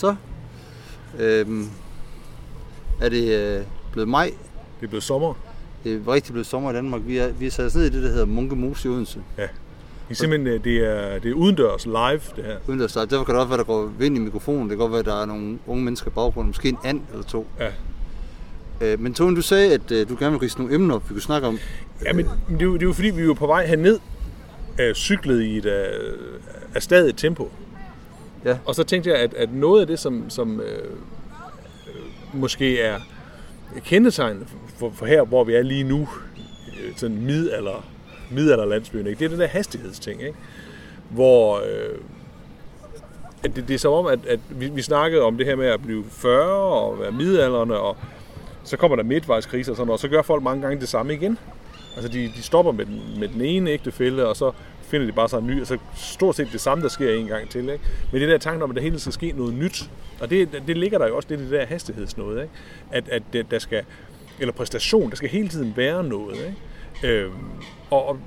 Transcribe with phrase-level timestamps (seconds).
[0.00, 0.14] Så
[1.18, 1.68] øhm,
[3.00, 3.62] er det øh,
[3.92, 4.34] blevet maj.
[4.80, 5.34] Det er blevet sommer.
[5.84, 7.00] Det er rigtig blevet sommer i Danmark.
[7.04, 9.22] Vi er, vi er sat os ned i det, der hedder Munke Mose i Odense.
[9.38, 9.42] Ja.
[9.42, 9.50] Det
[10.10, 12.56] er simpelthen øh, det er, det er udendørs live, det her.
[12.68, 13.06] Udendørs live.
[13.06, 14.62] Derfor kan det også være, der går vind i mikrofonen.
[14.62, 16.48] Det kan godt være, at der er nogle unge mennesker i baggrunden.
[16.48, 17.46] Måske en and eller to.
[17.58, 17.70] Ja.
[18.80, 21.14] Øh, men Tone, du sagde, at øh, du gerne vil rise nogle emner op, vi
[21.14, 21.58] kunne snakke om.
[22.04, 23.98] Ja, men det er, jo, det er jo fordi, vi jo på vej herned,
[24.80, 25.82] øh, cyklet i et øh,
[26.74, 27.50] af stadig tempo.
[28.44, 28.58] Ja.
[28.64, 30.78] Og så tænkte jeg, at, at noget af det, som, som øh,
[31.86, 32.00] øh
[32.32, 32.98] måske er
[33.84, 36.08] kendetegn for, for her, hvor vi er lige nu,
[36.68, 37.84] øh, sådan midalder,
[38.30, 39.18] midalderlandsbyen, ikke?
[39.18, 40.34] det er den der hastighedsting, ikke?
[41.10, 41.98] hvor øh,
[43.42, 45.66] at det, det er som om, at, at vi, vi snakkede om det her med
[45.66, 47.96] at blive 40 og være midalderne, og
[48.64, 51.14] så kommer der midtvejskriser og sådan noget, og så gør folk mange gange det samme
[51.14, 51.38] igen.
[51.96, 54.52] Altså de, de stopper med den, med den ene ægtefælde, og så
[54.90, 57.50] finder de bare sig en ny, altså stort set det samme, der sker en gang
[57.50, 57.68] til.
[57.68, 57.84] Ikke?
[58.12, 59.90] Men det der tanke om, at der hele tiden skal ske noget nyt,
[60.20, 62.54] og det, det ligger der jo også lidt i det der hastighedsnåde, ikke?
[62.90, 63.84] At, at der skal,
[64.40, 66.36] eller præstation, der skal hele tiden være noget.
[66.36, 67.14] Ikke?
[67.14, 67.34] Øhm,
[67.90, 68.18] og, og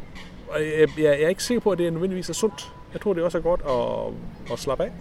[0.80, 2.72] jeg, jeg, er ikke sikker på, at det nødvendigvis er sundt.
[2.94, 4.92] Jeg tror, det også er godt at, at slappe af,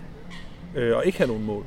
[0.76, 1.64] øh, og ikke have nogen mål.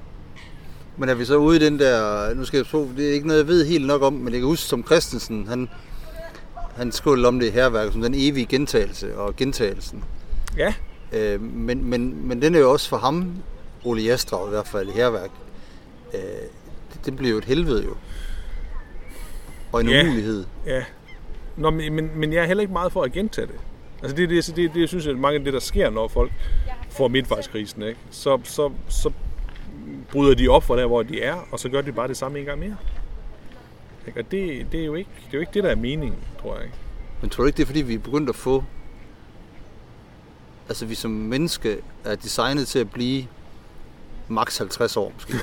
[0.97, 3.27] Men er vi så ude i den der, nu skal jeg prøve, det er ikke
[3.27, 5.69] noget, jeg ved helt nok om, men jeg kan huske, som Christensen, han,
[6.75, 10.03] han skrev om det herværk, som den evige gentagelse og gentagelsen.
[10.57, 10.73] Ja.
[11.13, 13.35] Øh, men, men, men den er jo også for ham,
[13.83, 15.29] Ole Jastrov i hvert fald herværk,
[16.13, 16.19] øh,
[17.05, 17.95] det, bliver jo et helvede jo.
[19.71, 20.01] Og en Ja.
[20.03, 20.45] umulighed.
[20.65, 20.83] Ja.
[21.57, 23.55] Nå, men, men, jeg er heller ikke meget for at gentage det.
[24.01, 26.31] Altså det, det, det, det jeg synes jeg, mange af det, der sker, når folk
[26.89, 27.99] får midtvejskrisen, ikke?
[28.11, 29.11] Så, så, så
[30.11, 32.39] bryder de op fra der, hvor de er, og så gør de bare det samme
[32.39, 32.75] en gang mere.
[34.07, 34.19] Ikke?
[34.19, 36.55] Og det, det, er jo ikke, det er jo ikke det, der er meningen, tror
[36.55, 36.75] jeg ikke.
[37.21, 38.63] Men tror du ikke, det er fordi, vi er begyndt at få...
[40.69, 43.25] Altså, vi som menneske er designet til at blive
[44.27, 45.33] maks 50 år, måske.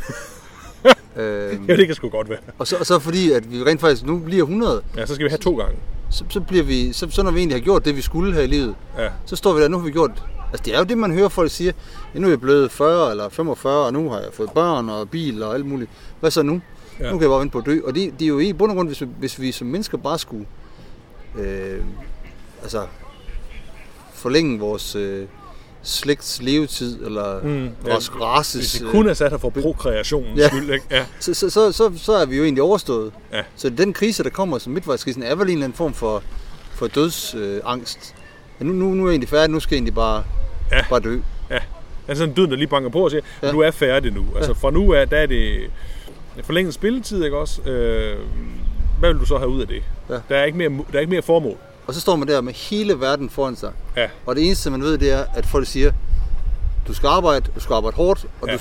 [1.17, 2.39] øhm, Ja, det kan sgu godt være.
[2.59, 5.25] og, så, og så fordi, at vi rent faktisk nu bliver 100, Ja, så skal
[5.25, 5.77] vi have to gange.
[6.11, 8.43] så, så, bliver vi, så, så når vi egentlig har gjort det, vi skulle her
[8.43, 9.09] i livet, Ja.
[9.27, 10.25] så står vi der, nu har vi gjort...
[10.53, 11.75] Altså, det er jo det, man hører folk sige.
[12.15, 15.11] Ja, nu er jeg blevet 40 eller 45, og nu har jeg fået børn og
[15.11, 15.91] bil og alt muligt.
[16.21, 16.61] Hvad så nu?
[17.03, 17.07] Ja.
[17.07, 17.13] Ja.
[17.13, 17.81] Nu kan jeg bare vente på at dø.
[17.85, 19.99] Og det, det er jo i bund og grund, hvis, vi- hvis vi som mennesker
[19.99, 20.47] bare skulle
[21.39, 21.81] øh,
[22.63, 22.87] altså,
[24.15, 25.27] forlænge vores øh,
[25.83, 27.91] slægts levetid, eller Mm, mm, ja.
[27.93, 28.73] vores races...
[28.73, 30.49] Hvis vi øh, kun er sat her for prokreationens Ja.
[30.49, 30.87] skyld, ikke?
[30.91, 31.05] Ja.
[31.21, 33.13] så, så, så, så, så er vi jo egentlig overstået.
[33.33, 33.43] Ja.
[33.57, 36.23] Så den krise, der kommer som midtvejskrisen, er vel en eller anden form for,
[36.73, 38.15] for dødsangst.
[38.15, 40.25] Øh, ja, nu, nu, nu er jeg egentlig færdig, nu skal jeg egentlig bare,
[40.73, 40.85] Ja.
[40.91, 41.19] bare dø.
[41.51, 41.59] Ja,
[42.09, 43.47] altså sådan døden, der lige banker på og siger, ja.
[43.47, 43.53] Ja.
[43.53, 44.27] du er færdig nu.
[44.37, 45.61] Altså fra nu af, der er det
[46.43, 47.63] forlænget spilletid, ikke også?
[47.63, 48.19] Øh,
[48.99, 49.83] hvad vil du så have ud af det?
[50.09, 50.15] Ja.
[50.29, 51.57] Der, er ikke mere, der er ikke mere formål.
[51.87, 53.73] Og så står man der med hele verden foran sig.
[53.97, 55.93] Ja, Og det eneste, man ved, det er, at folk siger,
[56.89, 58.55] du skal arbejde, du skal arbejde hårdt, og Ja.
[58.55, 58.59] du,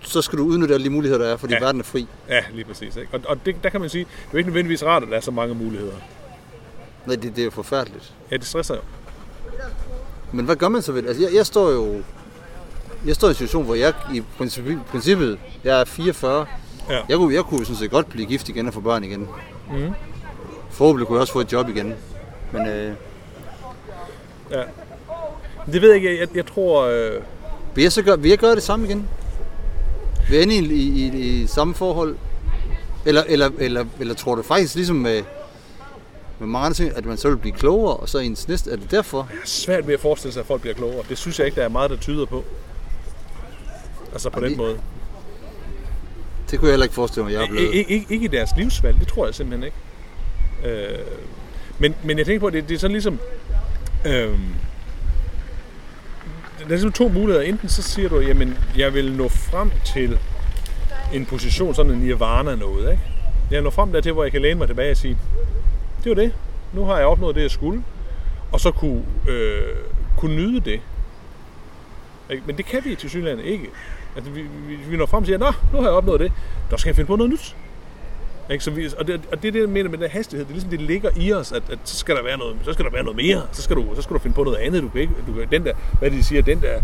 [0.00, 1.60] så skal du udnytte alle de muligheder, der er, fordi Ja.
[1.60, 2.06] verden er fri.
[2.28, 2.96] ja lige præcis.
[2.96, 3.08] Ikke?
[3.12, 5.20] Og, og det, der kan man sige, det er ikke nødvendigvis rart, at der er
[5.20, 5.92] så mange muligheder.
[7.06, 8.12] Nej, det, det er jo forfærdeligt.
[8.30, 8.80] Ja, det stresser jo.
[10.32, 11.06] Men hvad gør man så ved?
[11.06, 12.02] Altså, jeg, jeg står jo
[13.06, 16.46] jeg står i en situation, hvor jeg i princippet, princippet jeg er 44.
[16.90, 16.98] Ja.
[17.08, 19.28] Jeg kunne, jeg kunne sådan set godt blive gift igen og få børn igen.
[19.72, 19.90] Mhm.
[20.70, 21.94] Forhåbentlig kunne jeg også få et job igen.
[22.52, 22.92] Men øh,
[24.50, 24.62] ja.
[25.72, 26.20] Det ved jeg ikke.
[26.20, 26.82] Jeg, jeg tror...
[26.82, 27.22] Øh,
[27.74, 29.08] vil, jeg så gøre, vil jeg gøre det samme igen?
[30.28, 32.16] Vil jeg ende i, i, i, i samme forhold?
[33.06, 35.22] Eller, eller, eller, eller tror du faktisk ligesom med,
[36.38, 38.90] med mange ting, at man så vil blive klogere, og så ens næste, er det
[38.90, 39.26] derfor?
[39.30, 41.02] jeg er svært ved at forestille sig, at folk bliver klogere.
[41.08, 42.44] Det synes jeg ikke, der er meget, der tyder på.
[44.12, 44.78] Altså på Jamen, den det- måde.
[46.52, 47.74] Det kunne jeg heller ikke forestille mig, jeg er blevet.
[47.74, 49.76] Ikke, ikke, ikke i deres livsvalg, det tror jeg simpelthen ikke.
[50.64, 50.98] Øh,
[51.78, 53.18] men, men jeg tænker på, at det, det er sådan ligesom...
[54.06, 54.38] Øh,
[56.58, 57.44] der er ligesom to muligheder.
[57.44, 60.18] Enten så siger du, jamen, jeg vil nå frem til
[61.12, 63.02] en position, sådan en nirvana noget, ikke?
[63.50, 65.18] Jeg vil nå frem dertil, hvor jeg kan læne mig tilbage og sige,
[66.04, 66.32] det var det.
[66.72, 67.82] Nu har jeg opnået det, jeg skulle.
[68.52, 69.76] Og så kunne, øh,
[70.16, 70.80] kunne nyde det.
[72.30, 72.42] Ikke?
[72.46, 73.66] Men det kan vi til synligheden ikke
[74.16, 76.32] at vi, vi, vi når frem til, at Nå, nu har jeg opnået det.
[76.70, 77.56] Der skal jeg finde på noget nyt.
[78.50, 78.64] Ikke?
[78.64, 80.44] Så vi, og, det, og det er det, jeg mener med den hastighed.
[80.44, 82.72] Det er ligesom, det ligger i os, at, at så, skal der være noget, så
[82.72, 83.42] skal der være noget mere.
[83.52, 84.82] Så skal du, så skal du finde på noget andet.
[84.82, 86.80] Du kan ikke, du kan, den der, hvad de siger, den der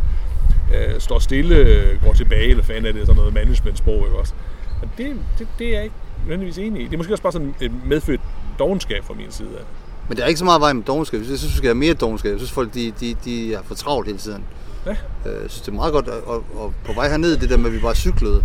[0.75, 4.35] øh, står stille, øh, går tilbage, eller fanden er det, sådan noget management-sprog, ikke også?
[4.83, 6.85] Og det, det, det er jeg ikke nødvendigvis enig i.
[6.85, 8.21] Det er måske også bare sådan et medfødt
[8.59, 9.65] dogenskab fra min side af.
[10.09, 11.19] Men der er ikke så meget vej med dogenskab.
[11.19, 12.31] Jeg synes, vi skal have mere dogenskab.
[12.31, 14.45] Jeg synes, folk de, de, de er for travlt hele tiden.
[14.89, 15.31] Ja.
[15.31, 16.09] Øh, Jeg synes, det er meget godt.
[16.09, 18.45] Og, og på vej herned, det der med, at vi bare cyklede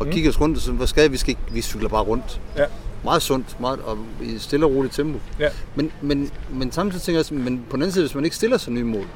[0.00, 0.12] og mm.
[0.12, 1.16] kiggede os rundt, og sådan, hvad skal vi?
[1.16, 2.40] Skal vi cykler bare rundt.
[2.56, 2.64] Ja.
[3.04, 5.20] Meget sundt, meget, og i stille og roligt tempo.
[5.40, 5.48] Ja.
[5.74, 8.58] Men, men, men samtidig tænker jeg, men på den anden side, hvis man ikke stiller
[8.58, 9.06] sig nye mål,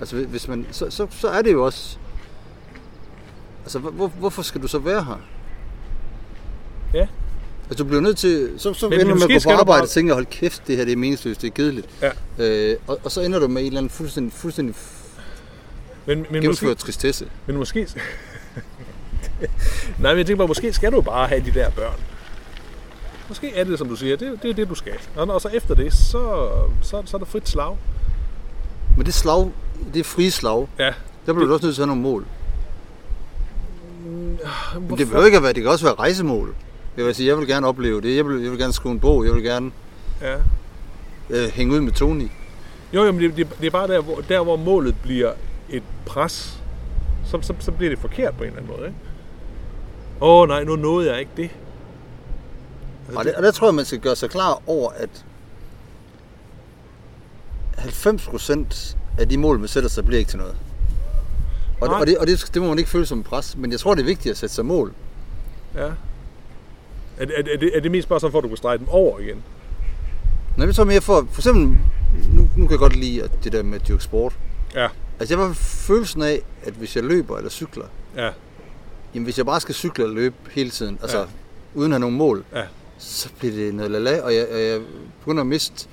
[0.00, 1.96] altså hvis man, så, så, så er det jo også,
[3.64, 5.20] Altså, hvor, hvor- hvorfor skal du så være her?
[6.94, 7.06] Ja.
[7.68, 8.50] Altså, du bliver nødt til...
[8.58, 10.76] Så, så Men ender du med at gå på arbejde og tænke, hold kæft, det
[10.76, 11.86] her det er meningsløst, det er kedeligt.
[12.02, 12.10] Ja.
[12.38, 14.74] Øh, og, og, så ender du med en eller anden fuldstændig, fuldstændig
[16.06, 17.28] Men, men, gennemført måske, tristesse.
[17.46, 17.88] men måske...
[19.98, 22.00] Nej, men jeg tænker bare, måske skal du bare have de der børn.
[23.28, 24.92] Måske er det, som du siger, det, det er det, du skal.
[25.16, 26.48] Og, og så efter det, så,
[26.82, 27.76] så, så er der frit slag.
[28.96, 29.50] Men det slag,
[29.94, 30.68] det er frie slag.
[30.78, 30.92] Ja.
[31.26, 32.26] Der bliver du også nødt til at have nogle mål.
[34.04, 34.80] Hvorfor?
[34.80, 36.54] Men det behøver ikke at være, det kan også være rejsemål.
[36.96, 38.16] Jeg vil sige, jeg vil gerne opleve det.
[38.16, 39.24] Jeg vil, jeg vil gerne skrive en bog.
[39.26, 39.70] Jeg vil gerne
[40.22, 40.36] Ja.
[41.30, 42.28] øh, hænge ud med Tony.
[42.92, 45.32] Jo, jo, men det, det, det er bare der hvor, der, hvor målet bliver
[45.70, 46.62] et pres,
[47.24, 48.98] så, så, så bliver det forkert på en eller anden måde, ikke?
[50.20, 51.50] Åh oh, nej, nu nåede jeg ikke det.
[53.16, 55.24] Og, det, og der tror jeg, man skal gøre sig klar over, at
[57.78, 60.56] 90% af de mål, man sætter sig, bliver ikke til noget.
[61.80, 62.00] Og, Nej.
[62.00, 64.02] og, det, og det, det må man ikke føle som pres, men jeg tror, det
[64.02, 64.94] er vigtigt at sætte sig mål.
[65.74, 65.80] Ja.
[65.80, 65.90] Er,
[67.18, 69.18] er, er, det, er det mest bare sådan, for at du kan strege dem over
[69.18, 69.42] igen?
[70.56, 71.78] Når vi tror mere for, for eksempel,
[72.32, 74.38] nu, nu kan jeg godt lide at det der med at dyrke sport.
[74.74, 74.88] Ja.
[75.20, 77.84] Altså jeg har følelsen af, at hvis jeg løber eller cykler,
[78.16, 78.30] Ja.
[79.14, 81.24] jamen hvis jeg bare skal cykle og løbe hele tiden, altså Ja.
[81.74, 82.62] uden at have nogen mål, Ja.
[82.98, 84.80] så bliver det noget lala, og jeg, og jeg
[85.20, 85.88] begynder at miste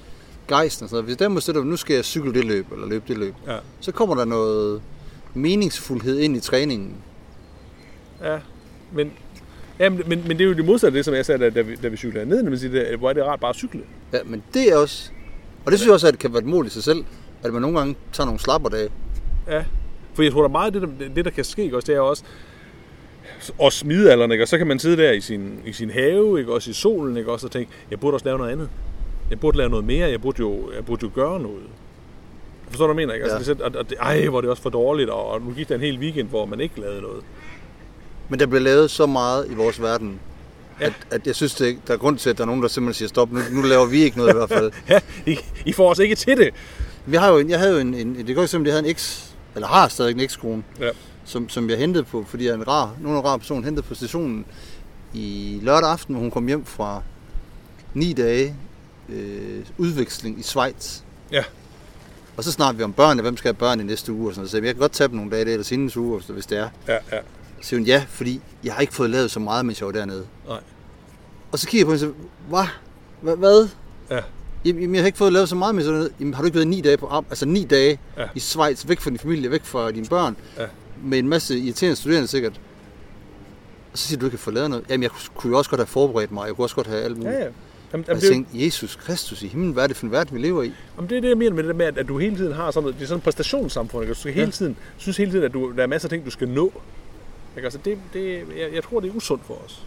[0.48, 1.06] gejsten og sådan noget.
[1.06, 3.58] Hvis derimod sætter, nu skal jeg cykle det løb, eller løbe det løb, Ja.
[3.80, 4.82] så kommer der noget
[5.34, 6.96] meningsfuldhed ind i træningen.
[8.24, 8.40] Ja.
[8.92, 9.12] Men,
[9.80, 11.50] ja, men, men, men det er jo det modsatte af det, som jeg sagde, da,
[11.50, 13.56] da, vi, da vi cyklede ned, men siger, det, hvor er det rart bare at
[13.56, 13.82] cykle.
[14.14, 15.10] Ja, men det er også,
[15.66, 17.06] og det synes jeg også, at det kan være et mål i sig selv,
[17.44, 18.90] at man nogle gange tager nogle slapperdage.
[19.48, 19.64] Ja.
[20.14, 21.96] For jeg tror, der er meget af det, der, det, der kan ske, også, det
[21.96, 22.24] er også,
[23.60, 24.44] også midalderen, ikke?
[24.44, 26.54] og så kan man sidde der i sin, i sin have, ikke?
[26.54, 27.32] også i solen, ikke?
[27.32, 28.70] også, og tænke, jeg burde også lave noget andet.
[29.30, 31.64] Jeg burde lave noget mere, jeg burde jo, jeg burde jo gøre noget.
[32.70, 33.14] Forstår du, hvad jeg mener?
[33.14, 33.24] Ikke?
[33.34, 33.54] Altså, Ja.
[33.54, 35.42] det, er sådan- og, og det, ej, hvor er det også for dårligt, og, og
[35.42, 37.24] nu gik der en hel weekend, hvor man ikke lavede noget.
[38.30, 40.20] Men der bliver lavet så meget i vores verden,
[40.82, 40.86] Ja.
[40.86, 42.68] at, at jeg synes, det er, der er grund til, at der er nogen, der
[42.68, 44.72] simpelthen siger, stop, nu, nu laver vi ikke noget i hvert fald.
[44.90, 46.50] Ja, I, I får os ikke til det.
[47.06, 48.92] Vi har jo en, jeg havde jo en, en det går simpelthen, jeg havde en
[48.92, 50.90] eks, eller har stadig en ekskone, Ja.
[51.26, 53.96] som, som jeg hentede på, fordi jeg er en rar, nogen rar person, hentede på
[53.96, 54.46] stationen
[55.14, 57.02] i lørdag aften, hvor hun kom hjem fra
[57.94, 58.56] ni dage
[59.10, 61.00] øh, udveksling i Schweiz.
[61.32, 61.44] Ja.
[62.38, 64.40] Og så snakker vi om børnene, hvem skal have børn i næste uge, og sådan
[64.40, 64.52] noget.
[64.52, 66.70] Så jeg kan godt tage dem nogle dage, er eller seneste uge, hvis det er.
[66.88, 67.20] Ja, ja.
[67.62, 69.92] Så siger hun, ja, fordi jeg har ikke fået lavet så meget, mens jeg var
[69.94, 70.26] dernede.
[70.48, 70.60] Nej.
[71.52, 72.68] Og så kigger jeg på hende og siger,
[73.22, 73.34] hvad?
[73.34, 73.68] Hva- Hvad?
[74.10, 74.20] Ja.
[74.66, 76.10] Jamen, jeg har ikke fået lavet så meget, jeg var dernede.
[76.20, 77.28] Jamen, har du ikke været ni dage på arbejde?
[77.30, 78.28] Altså ni dage Ja.
[78.36, 80.66] i Schweiz, væk fra din familie, væk fra dine børn, Ja.
[81.04, 82.60] med en masse irriterende studerende sikkert.
[83.92, 84.86] Og så siger du, du ikke kan få lavet noget.
[84.90, 86.48] Jamen, jeg kunne jo også godt have forberedt mig.
[86.48, 87.34] Jeg kunne også godt have alt muligt.
[87.34, 87.50] Ja, ja.
[87.94, 90.42] Jamen, jamen, jeg tænkte, Jesus Kristus i himlen, hvad er det for en verden, vi
[90.42, 90.74] lever i?
[90.98, 92.72] Jamen, det er det, jeg mener med det med, at, at du hele tiden har
[92.72, 94.14] sådan noget, det er sådan et præstationssamfund, ikke?
[94.14, 94.52] Du skal hele Ja.
[94.52, 96.72] tiden, synes hele tiden, at du, der er masser af ting, du skal nå.
[97.58, 97.66] Ikke?
[97.66, 99.84] Altså, det, det, jeg, jeg tror, det er usundt for os,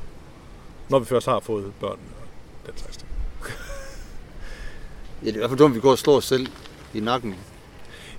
[0.89, 1.99] når vi først har fået børn og
[2.67, 2.96] den slags.
[5.27, 6.47] Ja, det er i hvert fald dumt, at vi går og slår os selv
[6.95, 7.35] i nakken.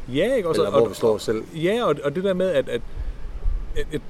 [0.07, 0.49] Ja, ikke?
[0.49, 1.43] Også, Eller hvor vi slår os selv.
[1.55, 2.81] Ja, og, og det der med, at, at,
[3.77, 4.01] at, at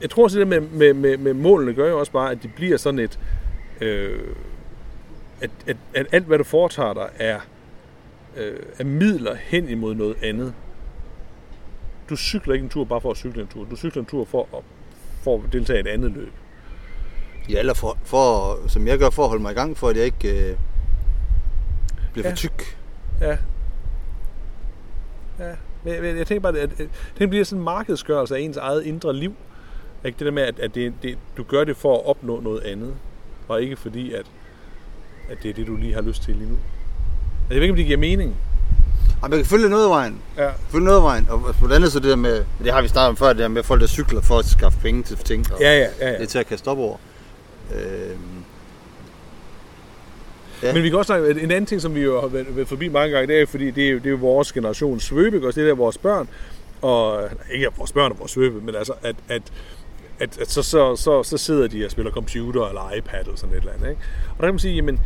[0.00, 2.42] jeg tror også, det der med, med, med, med målene gør jo også bare, at
[2.42, 3.18] de bliver sådan et,
[3.80, 4.20] øh,
[5.40, 7.40] at, at, at alt, hvad du foretager dig, er,
[8.36, 10.54] øh, er midler hen imod noget andet.
[12.10, 13.64] Du cykler ikke en tur bare for at cykle en tur.
[13.64, 14.62] Du cykler en tur for at,
[15.22, 16.32] for at deltage i et andet løb.
[17.50, 19.96] Ja, eller for, for, som jeg gør for at holde mig i gang, for at
[19.96, 20.56] jeg ikke øh,
[22.14, 22.30] bliver Ja.
[22.32, 22.76] for tyk.
[23.20, 23.36] Ja.
[25.38, 25.52] Ja.
[25.84, 26.86] Men jeg, jeg tænker bare, at, at
[27.18, 29.34] det bliver sådan en markedsgørelse af ens eget indre liv.
[30.04, 30.18] Ikke?
[30.18, 32.94] Det der med, at, at det, det, du gør det for at opnå noget andet,
[33.48, 34.26] og ikke fordi, at,
[35.30, 36.56] at det er det, du lige har lyst til lige nu.
[37.50, 38.36] Jeg ved ikke, om det giver mening.
[39.22, 40.20] Og man kan følge noget af vejen.
[40.36, 40.50] Ja.
[40.68, 41.26] Følge noget af vejen.
[41.30, 43.38] Og på det andet så det der med, det har vi snakket om før, det
[43.38, 45.52] der med folk, der cykler for at skaffe penge til ting.
[45.52, 46.06] Og Ja, ja, ja.
[46.12, 46.22] Det ja.
[46.22, 46.96] er til at kaste op over.
[47.74, 48.43] Øhm,
[50.64, 50.74] Ja.
[50.74, 53.10] Men vi kan også snakke, en anden ting, som vi jo har været, forbi mange
[53.10, 55.98] gange, det er fordi det er det er vores generations svøbe, også det der vores
[55.98, 56.28] børn,
[56.82, 59.42] og ikke vores børn og vores svøbe, men altså, at, at,
[60.20, 63.54] at, at så, så, så, så sidder de og spiller computer eller iPad eller sådan
[63.54, 63.88] et eller andet.
[63.88, 64.02] Ikke?
[64.30, 65.00] Og der kan man sige, jamen,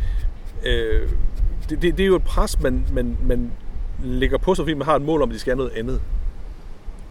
[0.65, 1.09] øh,
[1.69, 3.51] det, det, det er jo et pres, man, man, man
[4.03, 6.01] lægger på sig, fordi man har et mål om, at de skal have noget andet.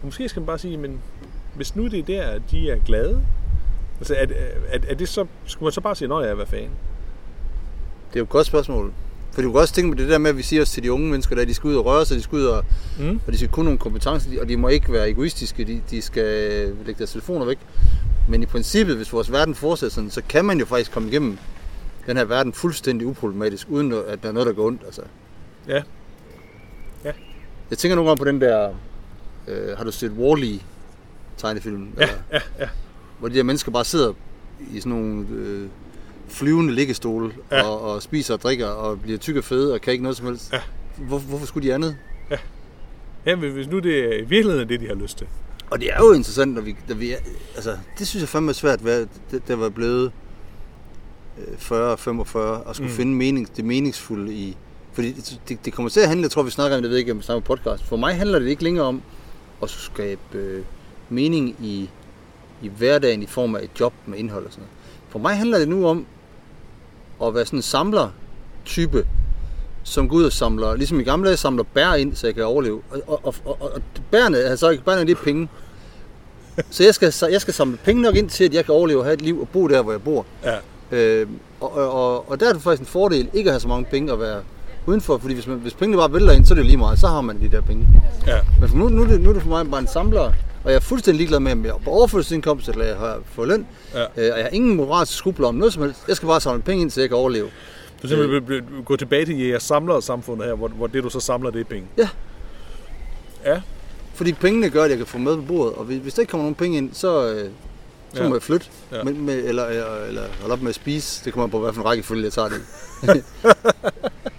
[0.01, 1.01] Og måske skal man bare sige, men
[1.55, 3.21] hvis nu det er der, at de er glade,
[3.99, 4.31] altså, at,
[4.69, 6.69] at, at det så, skulle man så bare sige, nej, ja, hvad fanden?
[8.09, 8.93] Det er jo et godt spørgsmål.
[9.31, 10.93] For du kan også tænke på det der med, at vi siger os til de
[10.93, 12.65] unge mennesker, at de skal ud og røre sig, de skal ud og,
[12.99, 13.19] Mm.
[13.27, 16.25] og de skal kunne nogle kompetencer, og de må ikke være egoistiske, de, de skal
[16.85, 17.57] lægge deres telefoner væk.
[18.29, 21.37] Men i princippet, hvis vores verden fortsætter sådan, så kan man jo faktisk komme igennem
[22.07, 24.81] den her verden fuldstændig uproblematisk, uden at der er noget, der går ondt.
[24.85, 25.01] Altså.
[25.67, 25.81] Ja.
[27.69, 28.69] Jeg tænker nogle gange på den der,
[29.47, 30.61] øh, har du set Wall-E?
[31.37, 31.87] tegnefilm.
[31.97, 32.67] Ja, eller, ja, ja.
[33.19, 34.13] Hvor de der mennesker bare sidder
[34.73, 35.67] i sådan nogle øh,
[36.29, 37.57] flyvende liggestole Ja.
[37.57, 37.63] ja.
[37.63, 40.25] og, og spiser og drikker og bliver tykke og fede og kan ikke noget som
[40.27, 40.53] helst.
[40.53, 40.61] Ja.
[40.97, 41.97] Hvor, hvorfor skulle de andet?
[43.25, 45.27] Ja, men hvis nu det er i virkeligheden det, de har lyst til.
[45.69, 47.17] Og det er jo interessant, når vi, når vi er,
[47.55, 50.11] altså, det synes jeg fandme er svært, hvad det, det var blevet
[51.37, 52.95] øh, 40 45 og skulle Mm.
[52.95, 54.57] finde mening, det meningsfulde i,
[54.93, 56.97] fordi det, det, det kommer til at handle, jeg tror vi snakker om det, ved
[56.97, 57.83] ikke, om vi snakker på podcast.
[57.83, 59.01] For mig handler det ikke længere om
[59.63, 60.63] at skabe øh,
[61.09, 61.89] mening i,
[62.61, 64.73] i hverdagen i form af et job med indhold og sådan noget.
[65.09, 66.05] For mig handler det nu om
[67.23, 69.07] at være sådan en samler-type,
[69.83, 72.45] som går ud og samler, ligesom i gamle dage, samler bær ind, så jeg kan
[72.45, 72.81] overleve.
[72.91, 75.49] Og, og, og, og, og bærene, altså ikke bærene, det er penge.
[76.69, 79.05] Så jeg skal, jeg skal samle penge nok ind til, at jeg kan overleve og
[79.05, 80.25] have et liv og bo der, hvor jeg bor.
[80.43, 80.57] Ja.
[80.91, 81.27] Øh,
[81.59, 83.85] og, og, og, og der er det faktisk en fordel ikke at have så mange
[83.85, 84.41] penge at være
[84.85, 86.99] udenfor, fordi hvis, man, hvis pengene bare vælter ind, så er det jo lige meget,
[86.99, 87.87] så har man de der penge.
[88.27, 88.37] Ja.
[88.61, 90.19] Men nu, nu, er det, nu er det for mig bare en samler,
[90.63, 93.47] og jeg er fuldstændig ligeglad med, om jeg er på overførselsindkomst, eller jeg har fået
[93.47, 94.01] løn, Ja.
[94.01, 95.99] øh, og jeg har ingen moralske skrubler om noget som helst.
[96.07, 97.47] Jeg skal bare samle penge ind, så jeg kan overleve.
[98.03, 101.19] Du simpelthen vil gå tilbage til jeres samler samfundet her, hvor, hvor det du så
[101.19, 101.87] samler, det er penge.
[101.97, 102.09] Ja.
[103.45, 103.61] Ja.
[104.13, 106.43] Fordi pengene gør, at jeg kan få mad på bordet, og hvis, der ikke kommer
[106.43, 107.49] nogen penge ind, så, øh,
[108.13, 108.29] så Ja.
[108.29, 108.65] må jeg flytte.
[108.91, 109.03] Ja.
[109.03, 111.25] Men, med, eller, eller, eller holde op med at spise.
[111.25, 112.61] Det kommer an på, hvad for en rækkefølge jeg tager det.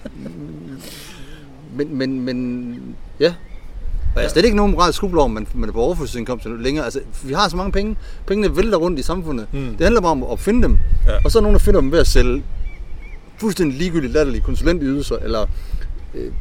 [1.89, 3.35] men, men, men, ja.
[4.15, 6.85] Og jeg har slet ikke nogen moralsk skrubler om, man, man er på overførselsindkomst længere.
[6.85, 7.97] Altså, vi har så mange penge.
[8.27, 9.47] Pengene vælter rundt i samfundet.
[9.53, 9.77] Mm.
[9.77, 10.79] Det handler bare om at finde dem.
[11.07, 11.13] Ja.
[11.25, 12.43] Og så er nogen, der finder dem ved at sælge
[13.39, 15.47] fuldstændig ligegyldigt latterlige konsulentydelser, eller
[16.15, 16.33] øh,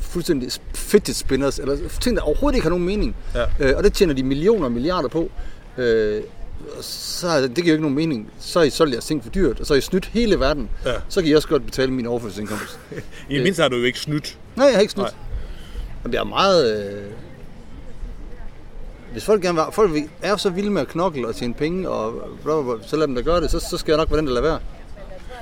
[0.00, 3.16] fuldstændig fidget spinners, eller ting, der overhovedet ikke har nogen mening.
[3.34, 3.44] Ja.
[3.60, 5.30] Øh, og det tjener de millioner og milliarder på.
[5.78, 6.22] Øh,
[6.80, 8.32] så, det det giver jo ikke nogen mening.
[8.38, 10.70] Så har I solgt jeres ting for dyrt, og så har I snydt hele verden.
[10.84, 10.92] Ja.
[11.08, 12.78] Så kan I også godt betale min overførselsindkomst.
[13.28, 14.38] I det mindste har du jo ikke snydt.
[14.56, 15.06] Nej, jeg har ikke snydt.
[15.06, 15.14] Nej.
[16.04, 16.86] Og det er meget...
[16.86, 17.02] Øh...
[19.12, 22.12] Hvis folk gerne vil, folk er så vilde med at knokle og tjene penge, og
[22.44, 24.18] bla, bla, bla, så lad dem da gøre det, så, så skal jeg nok være
[24.18, 24.60] den, der lader være.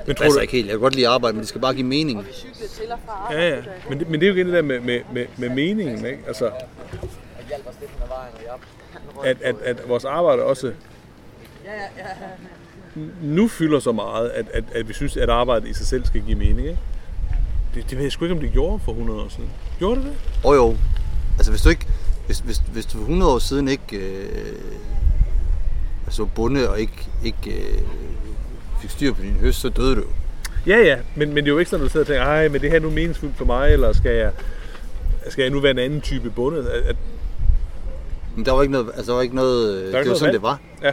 [0.06, 0.66] Men Det passer ikke helt.
[0.66, 2.26] Jeg kan godt lide at arbejde, men det skal bare give mening.
[3.30, 3.56] Ja, ja.
[3.88, 6.18] Men det, men det er jo igen det der med, med, med, med meningen, ikke?
[6.26, 6.50] Altså,
[9.25, 10.72] at, at, at vores arbejde også
[13.22, 16.22] nu fylder så meget, at, at, at vi synes, at arbejdet i sig selv skal
[16.22, 16.78] give mening, ikke?
[17.75, 19.50] Det, det ved jeg sgu ikke, om det gjorde for 100 år siden.
[19.78, 20.14] Gjorde det det?
[20.44, 20.76] Og jo,
[21.37, 21.87] altså hvis du ikke,
[22.26, 24.54] hvis, hvis, hvis du for 100 år siden ikke øh,
[26.06, 27.82] altså var bonde og ikke, ikke øh,
[28.80, 30.04] fik styr på din høst, så døde du.
[30.66, 32.48] Ja, ja, men, men det er jo ikke sådan, at du sidder og tænker, ej,
[32.48, 34.32] men det her er nu meningsfuldt for mig, eller skal jeg,
[35.28, 36.58] skal jeg nu være en anden type bonde?
[36.58, 36.96] At, at,
[38.37, 40.18] Men der var ikke noget, altså der var ikke noget, øh, ikke det var noget
[40.18, 40.34] sådan, valg.
[40.34, 40.60] det var.
[40.82, 40.92] ja,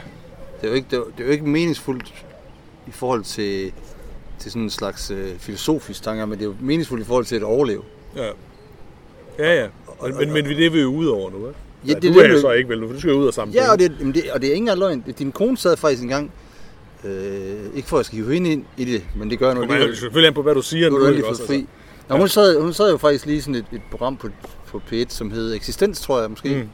[0.62, 2.14] Det er jo ikke, det er, det er jo ikke meningsfuldt
[2.88, 3.72] i forhold til,
[4.40, 7.36] til sådan en slags øh, filosofisk tanker, men det er jo meningsfuldt i forhold til
[7.36, 7.82] at overleve.
[8.16, 8.30] ja.
[9.40, 9.68] Ja, ja.
[10.04, 11.60] Men, men, men det er vi jo ude over nu, ikke?
[11.88, 13.12] Ja, Ja, det er du det, er jo vi- så ikke vel for du skal
[13.12, 15.04] jo ud og samle Ja, og det, det, og det er ikke engang løgn.
[15.20, 16.32] Din kone sad faktisk en gang,
[17.04, 19.56] øh, ikke for at jeg skal hive hende ind i det, men det gør jeg
[19.56, 21.04] nu Kommer jo selvfølgelig an på, hvad du siger Nu nu.
[21.06, 21.68] er du fri.
[22.10, 24.28] Nå, hun, sad, hun sad jo faktisk lige sådan et, et program på,
[24.68, 26.70] på P1, som hed Eksistens, tror jeg måske,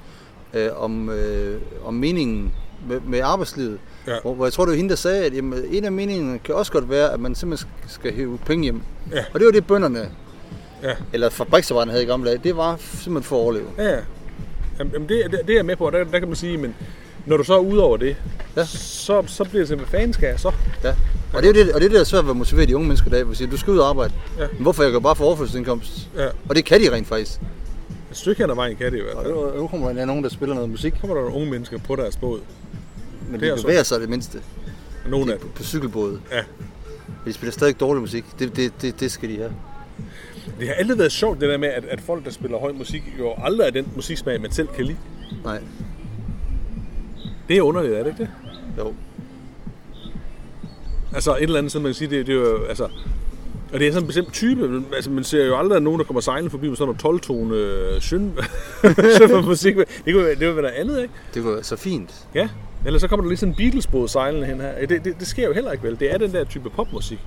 [0.53, 0.59] mm.
[0.59, 2.53] øh, om, øh, om meningen
[2.87, 3.77] med, med arbejdslivet.
[4.07, 4.13] Ja.
[4.21, 6.55] Hvor, hvor jeg tror, det var hende, der sagde, at jamen, en af meningerne kan
[6.55, 8.81] også godt være, at man simpelthen skal hæve penge hjem.
[9.11, 9.23] Ja.
[9.33, 10.09] Og det var det, bønderne,
[10.83, 10.93] Ja.
[11.13, 13.65] eller fabriksarbejderne havde i gamle dage, det var simpelthen for at overleve.
[13.77, 13.99] Ja, ja.
[14.79, 16.75] Jamen, det, det, det er jeg med på, og der, der kan man sige, men
[17.25, 18.15] når du så er ude over det,
[18.57, 18.65] ja.
[18.65, 20.51] Så, så bliver det simpelthen, hvad fanden skal jeg så?
[20.83, 20.93] Ja.
[21.33, 22.87] Og det er det, og det, er det der er svært at motivere de unge
[22.87, 24.13] mennesker i dag, de siger, du skal ud og arbejde.
[24.39, 24.47] Ja.
[24.53, 24.83] Men hvorfor?
[24.83, 26.09] Jeg kan bare få overførselsindkomst.
[26.17, 26.27] Ja.
[26.49, 27.39] Og det kan de rent faktisk.
[28.11, 29.33] Et stykke hen ad vejen kan det i hvert Og fald.
[29.33, 31.95] nu, nu kommer der nogen, der spiller noget musik, kommer der nogle unge mennesker på
[31.95, 32.39] deres båd.
[33.29, 34.41] men Det er de så- bevæger sig det mindste.
[35.03, 36.19] Og nogle af er på, på cykelbåde.
[36.31, 36.41] Ja.
[37.25, 38.25] De spiller stadig dårlig musik.
[38.39, 39.53] Det, det, det, det skal de have.
[40.59, 43.03] Det har altid været sjovt, det der med, at, at folk, der spiller høj musik,
[43.19, 44.97] jo aldrig er den musiksmag, man selv kan lide.
[45.43, 45.61] Nej,
[47.47, 48.29] Det er underligt, er det ikke det?
[48.77, 48.93] jo.
[51.13, 52.87] Altså et eller andet, så man kan sige, det, det er jo, altså...
[53.73, 54.83] Og det er sådan en bestemt type.
[54.95, 58.01] Altså, man ser jo aldrig nogen, der kommer sejlende forbi med sådan noget 12-tone øh,
[58.01, 58.33] søn,
[59.45, 59.75] musik.
[59.75, 61.13] Det kunne, være- det kunne være noget andet, ikke?
[61.33, 62.27] Det var så fint.
[62.35, 62.49] Ja.
[62.85, 64.85] Eller så kommer der lige sådan en Beatles-båd sejlende hen her.
[64.85, 65.99] Det, det, det, sker jo heller ikke vel.
[65.99, 67.19] Det er den der type popmusik.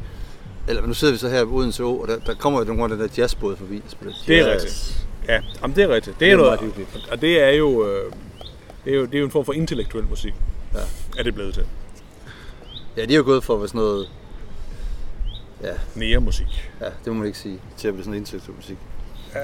[0.68, 2.82] Eller nu sidder vi så her på Odense Å, og der, der kommer jo nogle
[2.82, 3.74] af den der jazzbåd forbi.
[3.74, 4.62] der spiller Det er jazz.
[4.64, 5.06] rigtigt.
[5.28, 6.20] Ja, jamen, det er rigtigt.
[6.20, 8.12] Det er, Det er noget, meget og det er jo, øh,
[8.84, 10.34] det er jo, det er jo en form for intellektuel musik.
[10.74, 10.78] Ja.
[11.18, 11.62] Er det blevet til.
[12.96, 14.06] Ja, det er jo gået for være sådan noget...
[15.64, 16.70] Ja, Nære musik.
[16.80, 17.58] ja, det må man ikke sige.
[17.76, 18.76] Til at blive sådan en intellektuel musik.
[19.34, 19.40] Ja.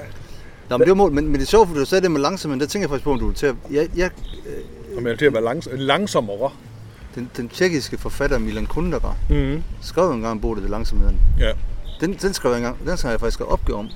[0.71, 2.21] Nå, men det var mål, men, men det er sjovt, fordi du sagde det med
[2.21, 3.55] langsomt, men der tænker jeg faktisk på, om du vil til at...
[3.71, 4.11] Jeg, jeg,
[4.97, 6.51] Og man er til at være langs, langsommere.
[7.15, 9.63] den, den tjekkiske forfatter Milan Kundera Mm-hmm.
[9.83, 11.17] skrev jo engang en bog, der hed Langsomheden.
[11.39, 11.53] Ja.
[12.01, 13.89] Den, den skrev jeg engang, den skrev jeg faktisk opgave om.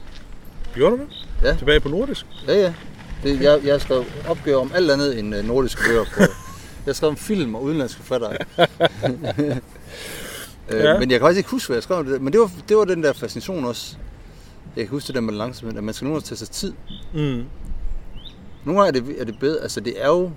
[0.75, 1.09] Gjorde du det?
[1.43, 1.55] Ja.
[1.57, 2.27] Tilbage på nordisk?
[2.49, 2.75] Ja, ja.
[3.23, 6.05] Det, jeg, jeg skrev opgør om alt andet end øh, nordiske bøger.
[6.17, 6.23] På,
[6.87, 8.37] jeg skrev om film og udenlandske forfattere.
[10.71, 10.99] øh, Ja.
[10.99, 12.23] Men jeg kan faktisk ikke huske, hvad jeg skrev om det.
[12.23, 13.97] Men det var, det var den der fascination også.
[14.77, 16.73] Jeg kan huske det der med langsomhed, at man skal nogle gange tage sig tid.
[17.15, 17.45] Mm.
[18.65, 19.63] Nogle gange er det, er det bedre.
[19.63, 20.31] Altså det er jo...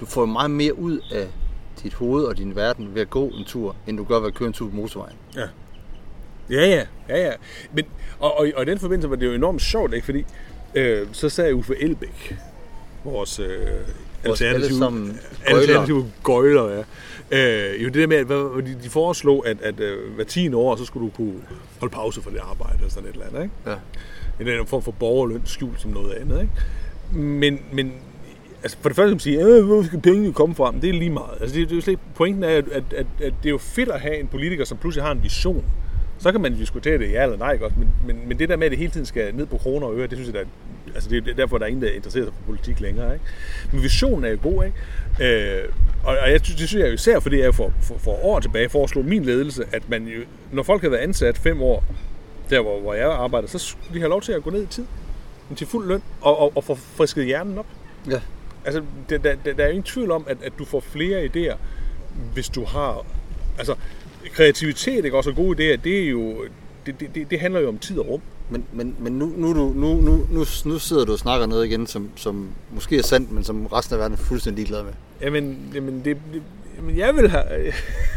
[0.00, 1.28] Du får meget mere ud af
[1.82, 4.34] dit hoved og din verden ved at gå en tur, end du gør ved at
[4.34, 5.16] køre en tur på motorvejen.
[5.36, 5.46] Ja.
[6.50, 7.32] Ja, ja, ja, ja.
[7.72, 7.84] Men,
[8.18, 10.04] og, og, og i den forbindelse var det jo enormt sjovt, ikke?
[10.04, 10.24] fordi
[10.74, 12.36] øh, så sagde Uffe Elbæk,
[13.04, 13.48] vores øh,
[14.26, 15.14] Vores alternative,
[15.46, 16.82] alternative gøjler, ja.
[17.30, 18.28] Øh, jo det der med, at
[18.66, 21.34] de, de foreslog, at, at øh, hver 10 år, så skulle du kunne
[21.80, 23.54] holde pause for det arbejde, eller sådan et eller andet, ikke?
[23.66, 23.72] Ja.
[23.72, 23.78] en
[24.40, 26.40] eller anden form for borgerløn skjult som noget andet.
[26.40, 26.52] Ikke?
[27.28, 27.92] Men, men
[28.62, 30.70] altså for det første kan man sige, øh, hvor skal pengene komme fra?
[30.70, 31.30] Men det er lige meget.
[31.40, 33.58] Altså, det, det er jo slet pointen er, at, at, at, at det er jo
[33.58, 35.64] fedt at have en politiker, som pludselig har en vision.
[36.18, 37.76] Så kan man diskutere det ja eller nej, også?
[37.78, 39.96] Men, men, men det der med, at det hele tiden skal ned på kroner og
[39.98, 40.44] øre, det synes jeg, der, er-
[40.94, 43.12] altså det er derfor, der er ingen, der interesserer sig for politik længere.
[43.12, 43.24] Ikke?
[43.72, 45.58] Men visionen er jo god, ikke?
[45.60, 45.68] Øh,
[46.04, 48.68] og, og jeg, det synes jeg jo især, fordi jeg for, for, for år tilbage
[48.68, 50.20] foreslog min ledelse, at man jo,
[50.52, 51.84] når folk har været ansat fem år,
[52.50, 54.66] der hvor, hvor jeg arbejder, så skulle de have lov til at gå ned i
[54.66, 54.84] tid
[55.56, 57.66] til fuld løn og, og, og få frisket hjernen op.
[58.10, 58.20] Ja.
[58.64, 61.56] Altså, der, der, der er jo ingen tvivl om, at, at du får flere idéer,
[62.32, 63.06] hvis du har...
[63.58, 63.74] Altså,
[64.32, 66.44] kreativitet, ikke også, og gode idéer, det er jo...
[66.86, 68.20] Det, det, det, det handler jo om tid og rum.
[68.50, 71.86] Men, men, men nu, nu, nu, nu, nu, nu, sidder du og snakker noget igen,
[71.86, 74.92] som, som måske er sandt, men som resten af verden er fuldstændig ligeglad med.
[75.20, 76.42] Jamen, jamen det, det,
[76.76, 77.44] jamen jeg vil have...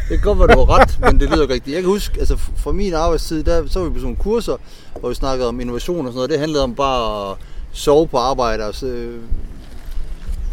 [0.09, 1.73] Det kan godt være, du har ret, men det lyder ikke rigtigt.
[1.73, 4.57] Jeg kan huske, altså fra min arbejdstid, der, så var vi på sådan nogle kurser,
[4.99, 6.29] hvor vi snakkede om innovation og sådan noget.
[6.29, 7.37] Det handlede om bare at
[7.71, 9.11] sove på arbejde og så,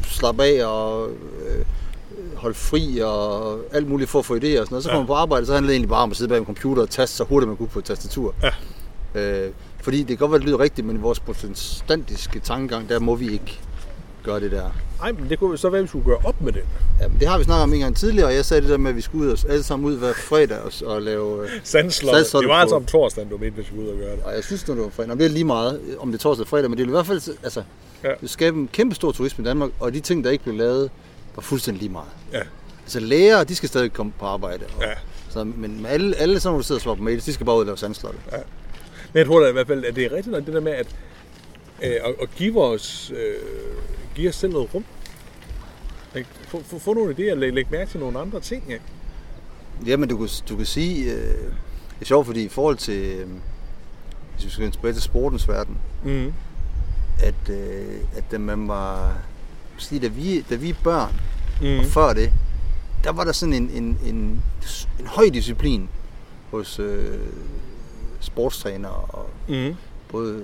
[0.02, 1.64] slappe af og øh,
[2.36, 4.84] holde fri og alt muligt for at få idéer og sådan noget.
[4.84, 5.00] Så kom Ja.
[5.00, 6.90] man på arbejde, så handlede det egentlig bare om at sidde bag en computer og
[6.90, 8.34] taste så hurtigt man kunne på et tastatur.
[8.42, 8.50] Ja.
[9.20, 9.50] Øh,
[9.86, 13.14] fordi det kan godt være, det lyder rigtigt, men i vores protestantiske tankegang, der må
[13.14, 13.60] vi ikke
[14.24, 14.70] gøre det der.
[15.02, 16.62] Ej, men det kunne så være, at vi skulle gøre op med det.
[17.00, 18.76] Ja, men det har vi snakket om en gang tidligere, og jeg sagde det der
[18.76, 21.42] med, at vi skulle ud og, alle sammen ud hver fredag og, og lave...
[21.44, 22.14] Øh, Sandslot.
[22.14, 24.22] Det var på- altså om torsdagen, du mente, vi skulle ud og gøre det.
[24.24, 26.42] og jeg synes, det var fredag, Nå, det er lige meget, om det er torsdag
[26.42, 27.62] eller fredag, men det vil i hvert fald altså,
[28.04, 28.08] Ja.
[28.20, 30.90] det skabe en kæmpe stor turisme i Danmark, og de ting, der ikke blev lavet,
[31.36, 32.08] var fuldstændig lige meget.
[32.32, 32.40] Ja.
[32.82, 34.64] Altså lærere, de skal stadig komme på arbejde.
[34.76, 34.92] Og, Ja.
[35.28, 37.60] så, men alle, alle hvor du sidder og svarer på mails, de skal bare ud
[37.60, 38.20] og lave sandslottet.
[38.32, 38.36] Ja.
[39.12, 40.72] Men jeg tror da i hvert fald, at det er rigtigt nok det der med,
[40.72, 40.86] at,
[41.82, 43.34] øh, at, at give, os, øh,
[44.14, 44.84] give os selv noget rum.
[46.16, 46.28] Ikke?
[46.48, 48.62] Få, få, få nogle idéer, lægge, lægge mærke til nogle andre ting.
[48.72, 48.82] Ikke?
[49.86, 53.26] Jamen, du kan, du kan sige, øh, det er sjovt, fordi i forhold til, øh,
[54.34, 56.32] hvis vi skal tilbage til sportens verden, Mm.
[57.22, 59.18] at, øh, at da man var,
[59.78, 61.12] sige, da vi, da vi er børn,
[61.62, 61.78] Mm.
[61.78, 62.32] og før det,
[63.04, 64.42] der var der sådan en, en, en,
[65.00, 65.88] en høj disciplin
[66.50, 67.18] hos øh,
[68.36, 69.74] sportstrænere, og Mm.
[70.08, 70.42] både,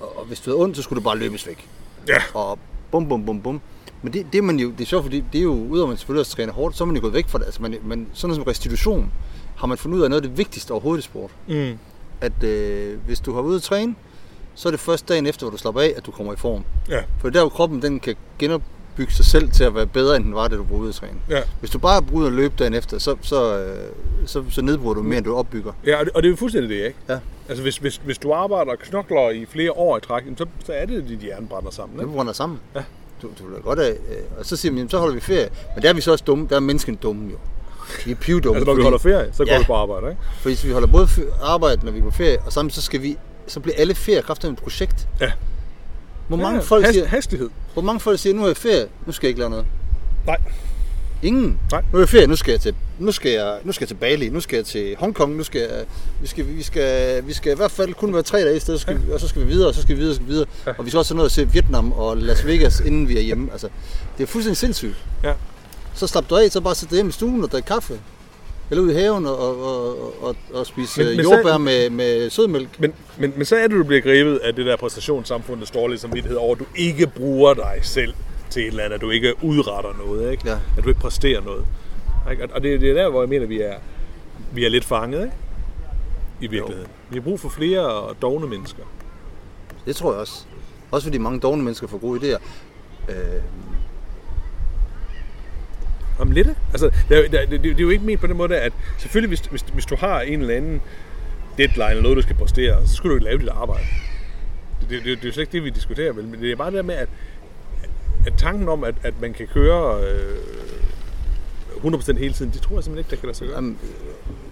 [0.00, 1.68] og, og hvis du havde ondt, så skulle du bare løbes væk.
[2.08, 2.22] Ja.
[2.34, 2.58] Og
[2.90, 3.60] bum, bum, bum, bum.
[4.02, 5.88] Men det, det, er man jo, det er sjovt, fordi det er jo, udover at
[5.88, 7.44] man selvfølgelig også træner hårdt, så er man jo gået væk fra det.
[7.44, 9.12] Altså man, man, sådan noget som restitution,
[9.56, 11.30] har man fundet ud af noget af det vigtigste overhovedet i sport.
[11.48, 11.78] Mm.
[12.20, 13.94] At øh, hvis du har ude at træne,
[14.54, 16.64] så er det først dagen efter, hvor du slapper af, at du kommer i form.
[16.88, 16.98] Ja.
[17.18, 18.16] For det er der, hvor kroppen den kan
[18.96, 20.94] genopbygge sig selv til at være bedre, end den var, da du var ude at
[20.94, 21.18] træne.
[21.28, 21.40] Ja.
[21.60, 23.76] Hvis du bare er ude at løbe dagen efter, så, så, øh,
[24.26, 25.72] så, så nedbruger du mere, end du opbygger.
[25.86, 26.98] Ja, og det, og det er jo fuldstændig det, ikke?
[27.08, 27.18] Ja.
[27.48, 30.72] Altså, hvis, hvis, hvis du arbejder og knokler i flere år i træk, så, så
[30.72, 31.98] er det, at dit hjerne brænder sammen.
[31.98, 32.14] Det Ikke?
[32.16, 32.60] brænder sammen.
[32.74, 32.82] Ja.
[33.22, 33.90] Du, du vil godt af.
[33.90, 35.48] Øh, og så siger man, jamen, så holder vi ferie.
[35.74, 36.46] Men der er vi så også dumme.
[36.50, 37.36] Der er mennesken dumme jo.
[38.04, 38.56] Vi er pivdumme.
[38.56, 39.58] Altså, når vi holder ferie, så går Ja.
[39.58, 40.22] du på arbejde, ikke?
[40.40, 41.08] For hvis vi holder både
[41.42, 44.48] arbejde, når vi er på ferie, og samtidig så skal vi så bliver alle feriekræfter
[44.50, 45.08] et projekt.
[45.20, 45.32] Ja.
[46.28, 47.48] Hvor mange, ja, folk hast, siger, Hastighed.
[47.72, 49.66] hvor mange folk siger, nu er jeg ferie, nu skal jeg ikke lave noget.
[50.26, 50.36] Nej.
[51.22, 51.58] Ingen.
[51.70, 51.82] Nej.
[51.92, 53.94] Nu er jeg ferie, nu skal jeg til, nu skal jeg, nu skal jeg til
[53.94, 55.84] Bali, nu skal jeg til Hongkong, nu skal jeg,
[56.20, 58.80] vi skal, vi skal, vi skal i hvert fald kun være tre dage i stedet,
[58.80, 60.18] så skal vi, og så skal vi videre, og så skal vi videre, og så
[60.18, 60.46] skal vi videre.
[60.66, 60.72] Ja.
[60.78, 63.20] Og vi skal også have noget at se Vietnam og Las Vegas, inden vi er
[63.20, 63.52] hjemme.
[63.52, 63.68] Altså,
[64.18, 64.96] det er fuldstændig sindssygt.
[65.24, 65.32] Ja.
[65.94, 68.00] Så slap du af, så bare sætte dig hjem i stuen og drikke kaffe.
[68.72, 71.90] Eller ud i haven og, og, og, og, spise Men- men, men så- jordbær med,
[71.90, 72.80] med sødmælk.
[72.80, 76.38] Men, men, men så er det, du bliver grebet af det der præstationssamfundets dårlige samvittighed
[76.38, 78.14] over, at du ikke bruger dig selv
[78.50, 80.48] til et eller andet, at du ikke udretter noget, ikke?
[80.48, 80.58] Ja.
[80.78, 81.64] at du ikke præsterer noget.
[82.30, 82.48] Ikke?
[82.54, 83.74] Og- det, det er der, hvor jeg mener, vi er,
[84.52, 85.32] vi er lidt fanget ikke?
[86.40, 86.90] i virkeligheden.
[87.10, 88.82] Vi har brug for flere dogne mennesker.
[89.86, 90.44] Det tror jeg også.
[90.90, 92.40] Også fordi mange dogne mennesker får gode idéer.
[93.08, 93.16] Øh,
[96.22, 96.48] om lidt.
[96.72, 99.40] Altså, det, det, det, det er jo ikke ment på den måde, at selvfølgelig, hvis,
[99.40, 100.80] hvis, hvis du har en eller anden
[101.58, 103.84] deadline eller noget, du skal præstere, så skal du ikke lave dit arbejde.
[104.80, 106.24] Det, det, det, det er jo slet ikke det, vi diskuterer, vel?
[106.24, 107.08] men det er bare det der med, at,
[108.26, 110.38] at tanken om, at, at man kan køre øh,
[111.84, 113.56] 100% hele tiden, det tror jeg simpelthen ikke, der kan lade sig gøre.
[113.56, 113.78] Jamen,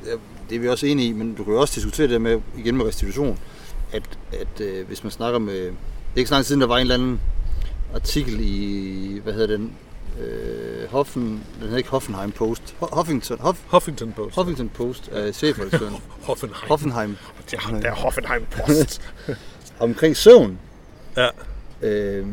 [0.06, 0.10] ja,
[0.50, 2.76] det er vi også enige i, men du kan jo også diskutere det med, igen
[2.76, 3.38] med restitution,
[3.92, 4.02] at,
[4.32, 5.72] at øh, hvis man snakker med er
[6.16, 7.20] ikke så lang tid siden, der var en eller anden
[7.94, 9.72] artikel i, hvad hedder den,
[10.20, 14.36] øh, Hoffen, den hedder ikke Hoffenheim Post, Huffington, Hoff, Huffington Post.
[14.36, 15.94] Huffington Post af chefredaktøren.
[16.28, 16.68] Hoffenheim.
[16.68, 17.16] Hoffenheim.
[17.52, 19.00] Ja, der er Hoffenheim Post.
[19.80, 20.58] Omkring søvn.
[21.16, 21.28] ja.
[21.82, 22.26] Øh,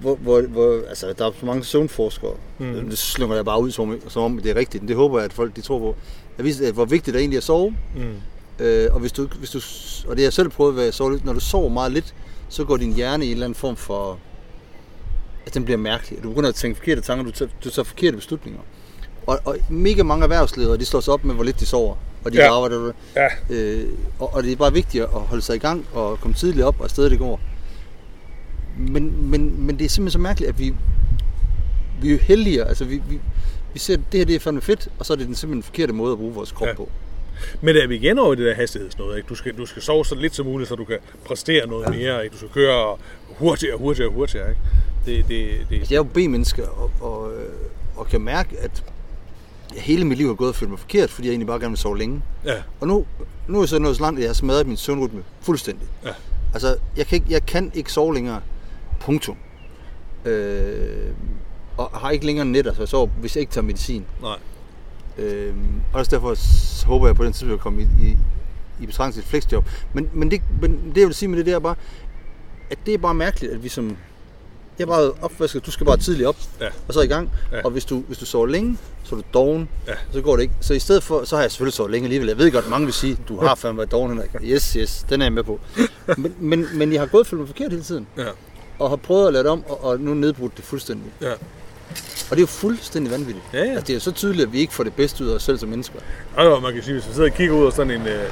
[0.00, 2.34] hvor, hvor, hvor, altså, der er så mange søvnforskere.
[2.58, 2.88] Mm.
[2.88, 4.82] Det slynger jeg bare ud, som, som om det er rigtigt.
[4.82, 5.96] Men det håber jeg, at folk de tror på.
[6.36, 7.76] Jeg viser, at hvor vigtigt det egentlig er at sove.
[7.96, 8.64] Mm.
[8.64, 9.58] Øh, og, hvis du, hvis du,
[10.08, 11.24] og det har jeg selv prøvet at sove lidt.
[11.24, 12.14] Når du sover meget lidt,
[12.48, 14.18] så går din hjerne i en eller anden form for...
[15.48, 16.22] At den bliver mærkelig.
[16.22, 18.60] Du begynder at tænke forkerte tanker, du tager, du tager forkerte beslutninger.
[19.26, 21.96] Og, og mega mange erhvervsledere, de slår sig op med, hvor lidt de sover.
[22.24, 22.44] Og de Ja.
[22.44, 22.54] ja.
[22.56, 23.28] arbejder Ja.
[23.50, 26.64] Øh, og, og det er bare vigtigt at holde sig i gang og komme tidligt
[26.66, 27.40] op og afsted det går.
[28.78, 30.74] Men, men, men det er simpelthen så mærkeligt, at vi,
[32.02, 32.68] vi er jo heldigere.
[32.68, 33.20] Altså vi, vi,
[33.72, 35.62] vi ser, at det her det er fandme fedt, og så er det den simpelthen
[35.62, 36.70] forkerte måde at bruge vores krop Ja.
[36.70, 36.76] ja.
[36.76, 36.88] på.
[37.60, 39.28] Men er vi igen over i det der hastighedsnået, ikke?
[39.28, 42.24] Du skal, du skal sove så lidt som muligt, så du kan præstere noget mere,
[42.24, 42.32] ikke?
[42.32, 42.96] Du skal køre
[43.28, 44.60] hurtigere, hurtigere, hurtigere, ikke?
[45.08, 47.52] Det, det, det, Altså, jeg er jo B-menneske, og, og, øh,
[47.96, 48.84] og kan mærke, at
[49.74, 51.70] jeg hele mit liv har gået og følt mig forkert, fordi jeg egentlig bare gerne
[51.70, 52.22] vil sove længe.
[52.44, 53.06] ja, Og nu,
[53.48, 55.88] nu er jeg så nået så langt, at jeg har smadret min søvnrytme fuldstændig.
[56.04, 56.10] ja,
[56.54, 58.40] Altså, jeg kan ikke, jeg kan ikke sove længere.
[59.00, 59.36] Punktum.
[60.24, 61.10] Øh,
[61.76, 64.04] og har ikke længere nætter, så jeg sover, hvis jeg ikke tager medicin.
[64.22, 64.36] nej.
[65.18, 65.54] Øh,
[65.92, 66.36] og også derfor
[66.86, 68.16] håber jeg på den tid, at komme i, i,
[68.80, 69.64] i betragtning til et flexjob.
[69.92, 71.74] Men, men, det, men det, jeg vil sige med det, det er bare,
[72.70, 73.96] at det er bare mærkeligt, at vi som...
[74.78, 76.66] Jeg bare opvasket, du skal bare tidligt op, Ja.
[76.88, 77.30] og så i gang.
[77.52, 77.56] Ja.
[77.56, 77.62] Ja.
[77.64, 79.92] Og hvis du, hvis du sover længe, så er du doven, Ja.
[80.12, 80.54] så går det ikke.
[80.60, 82.28] Så i stedet for, så har jeg selvfølgelig sovet længe alligevel.
[82.28, 84.30] Jeg ved godt, mange vil sige, du har fandme været doven, Henrik.
[84.42, 85.60] Yes, yes, den er jeg med på.
[86.16, 88.06] men, men, men jeg har gået og følt mig forkert hele tiden.
[88.16, 88.24] Ja,
[88.78, 91.12] Og har prøvet at lade det om, og, og nu nedbrudt det fuldstændig.
[91.20, 91.32] ja.
[92.30, 93.44] Og det er jo fuldstændig vanvittigt.
[93.52, 93.64] Ja, ja.
[93.64, 95.42] Altså, det er jo så tydeligt, at vi ikke får det bedste ud af os
[95.42, 95.98] selv som mennesker.
[96.36, 98.22] Og man kan sige, hvis man sidder og kigger ud af sådan en, øh,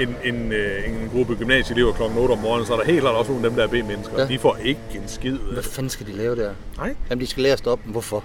[0.00, 2.02] en, en, øh, en gruppe gymnasieelever kl.
[2.02, 4.20] 8 om morgenen, så er der helt klart også nogle af dem, der er B-mennesker.
[4.20, 4.28] Ja.
[4.28, 6.52] De får ikke en skid Hvad fanden skal de lave der?
[6.76, 6.94] Nej.
[7.10, 7.82] Jamen, de skal lære at stoppe.
[7.84, 8.24] Men Hvorfor?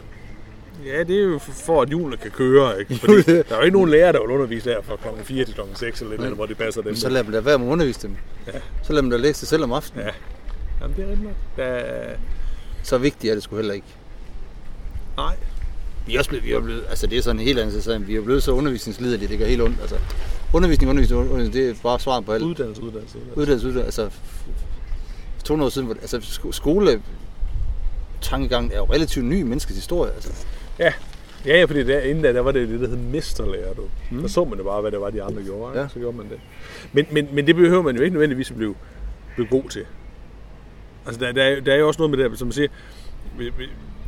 [0.85, 2.95] Ja, det er jo for, at hjulene kan køre, ikke?
[2.99, 5.53] Fordi der er jo ikke nogen lærer, der vil undervise der fra klokken 4 til
[5.53, 6.89] klokken 6 eller, eller hvor det passer dem.
[6.91, 8.15] Men så lad dem da være med at undervise dem.
[8.47, 8.51] Ja.
[8.83, 10.05] Så lad dem da læse det selv om aftenen.
[10.05, 10.11] Ja.
[10.81, 11.65] Jamen, det er rigtigt nok.
[11.65, 12.15] Er-
[12.83, 13.87] Så vigtigt er det sgu heller ikke.
[15.17, 15.35] Nej.
[16.07, 18.07] Vi er også blevet, vi er blevet, altså det er sådan en helt anden sag,
[18.07, 19.77] vi er blevet så undervisningsliderlige, det gør helt ondt.
[19.81, 19.95] Altså,
[20.55, 22.43] undervisning, undervisning, undervisning, det er bare svaret på alt.
[22.43, 23.39] Uddannelse, uddannelse, uddannelse.
[23.39, 24.19] Uddannelse, uddannelse, altså
[25.37, 27.01] for 200 år siden, altså sko- skole
[28.21, 30.11] tankegang er jo relativt ny i menneskets historie.
[30.11, 30.45] Altså.
[30.79, 30.93] Ja.
[31.45, 33.81] Ja, ja, fordi der, inden da, der var det det, der hed mesterlærer, du.
[34.11, 34.21] Mm.
[34.21, 35.81] Så så man det bare, hvad det var, de andre gjorde, ikke?
[35.81, 35.87] Ja.
[35.87, 36.39] så gjorde man det.
[36.93, 38.75] Men, men, men det behøver man jo ikke nødvendigvis at blive,
[39.35, 39.85] blive god til.
[41.05, 42.67] Altså, der, der, er, der er jo også noget med det, som man siger,
[43.37, 43.51] hvi-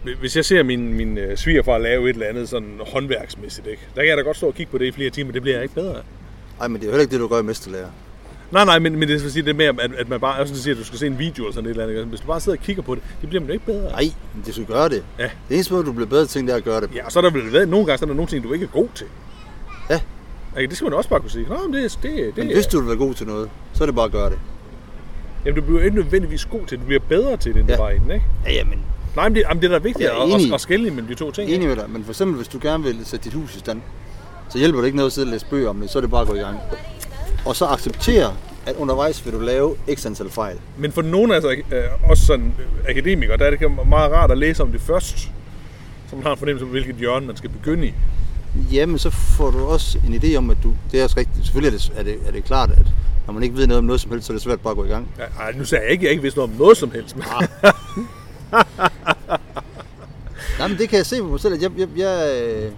[0.04, 3.82] hvi- hvis jeg ser min, min øh, svigerfar lave et eller andet sådan håndværksmæssigt, ikke?
[3.96, 5.56] der kan jeg da godt stå og kigge på det i flere timer, det bliver
[5.56, 6.02] jeg ikke bedre af.
[6.62, 7.88] Ej, men det er jo heller ikke det, du gør i mesterlærer.
[8.52, 10.74] Nej, nej, men, men det vil sige det med, at, at man bare, også siger,
[10.76, 12.06] at du skal se en video eller sådan et eller andet.
[12.06, 13.92] Hvis du bare sidder og kigger på det, det bliver man jo ikke bedre.
[13.92, 15.04] Nej, men det skal gøre det.
[15.20, 15.24] Ja.
[15.24, 16.90] Det eneste måde, du bliver bedre til, det er at gøre det.
[16.96, 18.54] Ja, og så er der vel været nogle gange, så er der nogle ting, du
[18.54, 19.08] ikke er god til.
[19.90, 20.00] Ja.
[20.60, 20.70] Ikke?
[20.70, 21.46] Det skal man også bare kunne sige.
[21.50, 23.86] Nå, men det, det, det, Men hvis du vil være god til noget, så er
[23.86, 24.40] det bare at gøre det.
[25.46, 26.80] Jamen, du bliver ikke nødvendigvis god til det.
[26.80, 27.74] Du bliver bedre til det, end ja.
[27.74, 27.78] Ja.
[27.78, 28.26] du var inden, ikke?
[28.46, 28.80] Ja, ja, men
[29.16, 31.32] Nej, men det, jamen, det er da vigtigt at, at, at skælde mellem de to
[31.32, 31.50] ting.
[31.52, 31.90] enig med dig.
[31.90, 33.82] Men for eksempel, hvis du gerne vil sætte dit hus i stand,
[34.50, 36.12] så hjælper det ikke noget at sidde og læse bøger om det, så er det
[36.12, 36.60] bare at gå i gang.
[37.46, 38.34] Og så acceptere,
[38.66, 40.58] at undervejs vil du lave x antal fejl.
[40.78, 44.32] Men for nogle af os, øh, også sådan øh, akademikere, der er det meget rart
[44.32, 45.18] at læse om det først.
[46.10, 47.94] Så man har en fornemmelse af, hvilket hjørne man skal begynde i.
[48.72, 50.74] Jamen, så får du også en idé om, at du...
[50.92, 51.46] Det er også rigtigt.
[51.46, 52.88] Selvfølgelig er det, er det, er det klart, at
[53.26, 54.78] når man ikke ved noget om noget som helst, så er det svært bare at
[54.78, 55.08] gå i gang.
[55.20, 57.16] Ja, ej, nu sagde jeg ikke, at jeg ikke vidste noget om noget som helst.
[57.16, 57.26] Men,
[60.60, 61.72] Nej, men det kan jeg se på mig selv, at jeg...
[61.78, 62.72] jeg, jeg øh,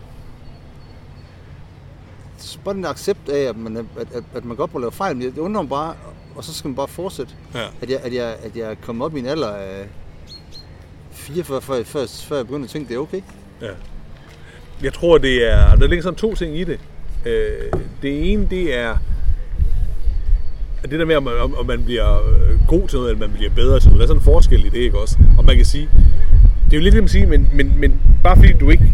[2.57, 5.25] bare den accept af, at man, at, at, at man godt må lave fejl, men
[5.25, 5.93] det undrer mig bare,
[6.35, 7.33] og så skal man bare fortsætte.
[7.55, 7.65] Ja.
[7.81, 9.87] At, jeg, at, jeg, at jeg kommet op i en alder af
[11.11, 13.21] 44, før, før, før jeg begyndte at tænke, det er okay.
[13.61, 13.71] Ja.
[14.83, 15.75] Jeg tror, det er...
[15.75, 16.79] Der ligger sådan to ting i det.
[17.25, 18.97] Øh, det ene, det er...
[20.81, 23.37] Det der med, om man, om, om man bliver øh, god til noget, eller man
[23.37, 23.99] bliver bedre til noget.
[23.99, 25.17] Der er sådan en forskel i det, ikke også?
[25.37, 25.89] Og man kan sige...
[26.65, 28.93] Det er jo lidt det, man siger, men, men, men bare fordi du ikke...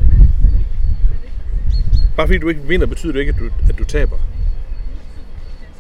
[2.16, 4.18] Bare fordi du ikke vinder, betyder det ikke, at du, at du taber.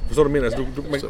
[0.07, 0.45] Forstår du, mener?
[0.45, 1.01] Altså, du, du, man,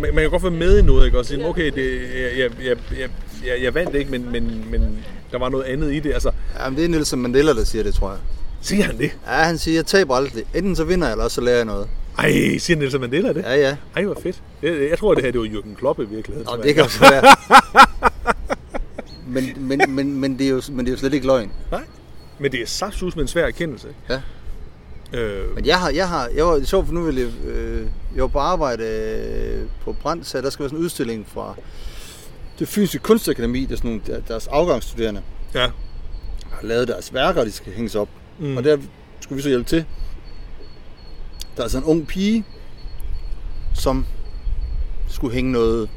[0.00, 1.18] man, man kan godt være med i noget, ikke?
[1.18, 2.00] Og sige, okay, det,
[2.38, 3.08] jeg, jeg, jeg,
[3.46, 6.12] jeg, jeg, vandt ikke, men, men, men der var noget andet i det.
[6.12, 8.18] Altså, Jamen, det er Nelson Mandela, der siger det, tror jeg.
[8.60, 9.10] siger han det?
[9.26, 10.44] Ja, han siger, jeg taber aldrig.
[10.54, 11.88] Enten så vinder jeg, eller også så lærer jeg noget.
[12.18, 13.42] Ej, siger Nelson Mandela det?
[13.42, 13.76] Ja, ja.
[13.96, 14.42] Ej, hvor fedt.
[14.62, 16.48] Jeg, jeg tror, det her det var Jürgen Klopp i virkeligheden.
[16.56, 17.36] Nå, det kan også være.
[19.34, 21.52] men, men, men, men, det er jo, men det er jo slet ikke løgn.
[21.70, 21.84] Nej,
[22.38, 23.88] men det er saftsus med en svær erkendelse.
[24.08, 24.20] Ja.
[25.12, 28.22] Øh, Men jeg har, jeg har, jeg var, sjovt, for nu vil jeg, øh, jeg
[28.22, 31.54] var på arbejde øh, på Brand, så der skal være sådan en udstilling fra
[32.58, 35.22] det fysiske kunstakademi, det er sådan nogle, der- deres afgangsstuderende,
[35.54, 35.70] Ja.
[36.50, 38.08] har lavet deres værker, de skal hænges op.
[38.38, 38.56] Mm.
[38.56, 38.78] Og der
[39.20, 39.84] skulle vi så hjælpe til.
[41.56, 42.44] Der er altså en ung pige,
[43.74, 44.06] som
[45.08, 45.88] skulle hænge noget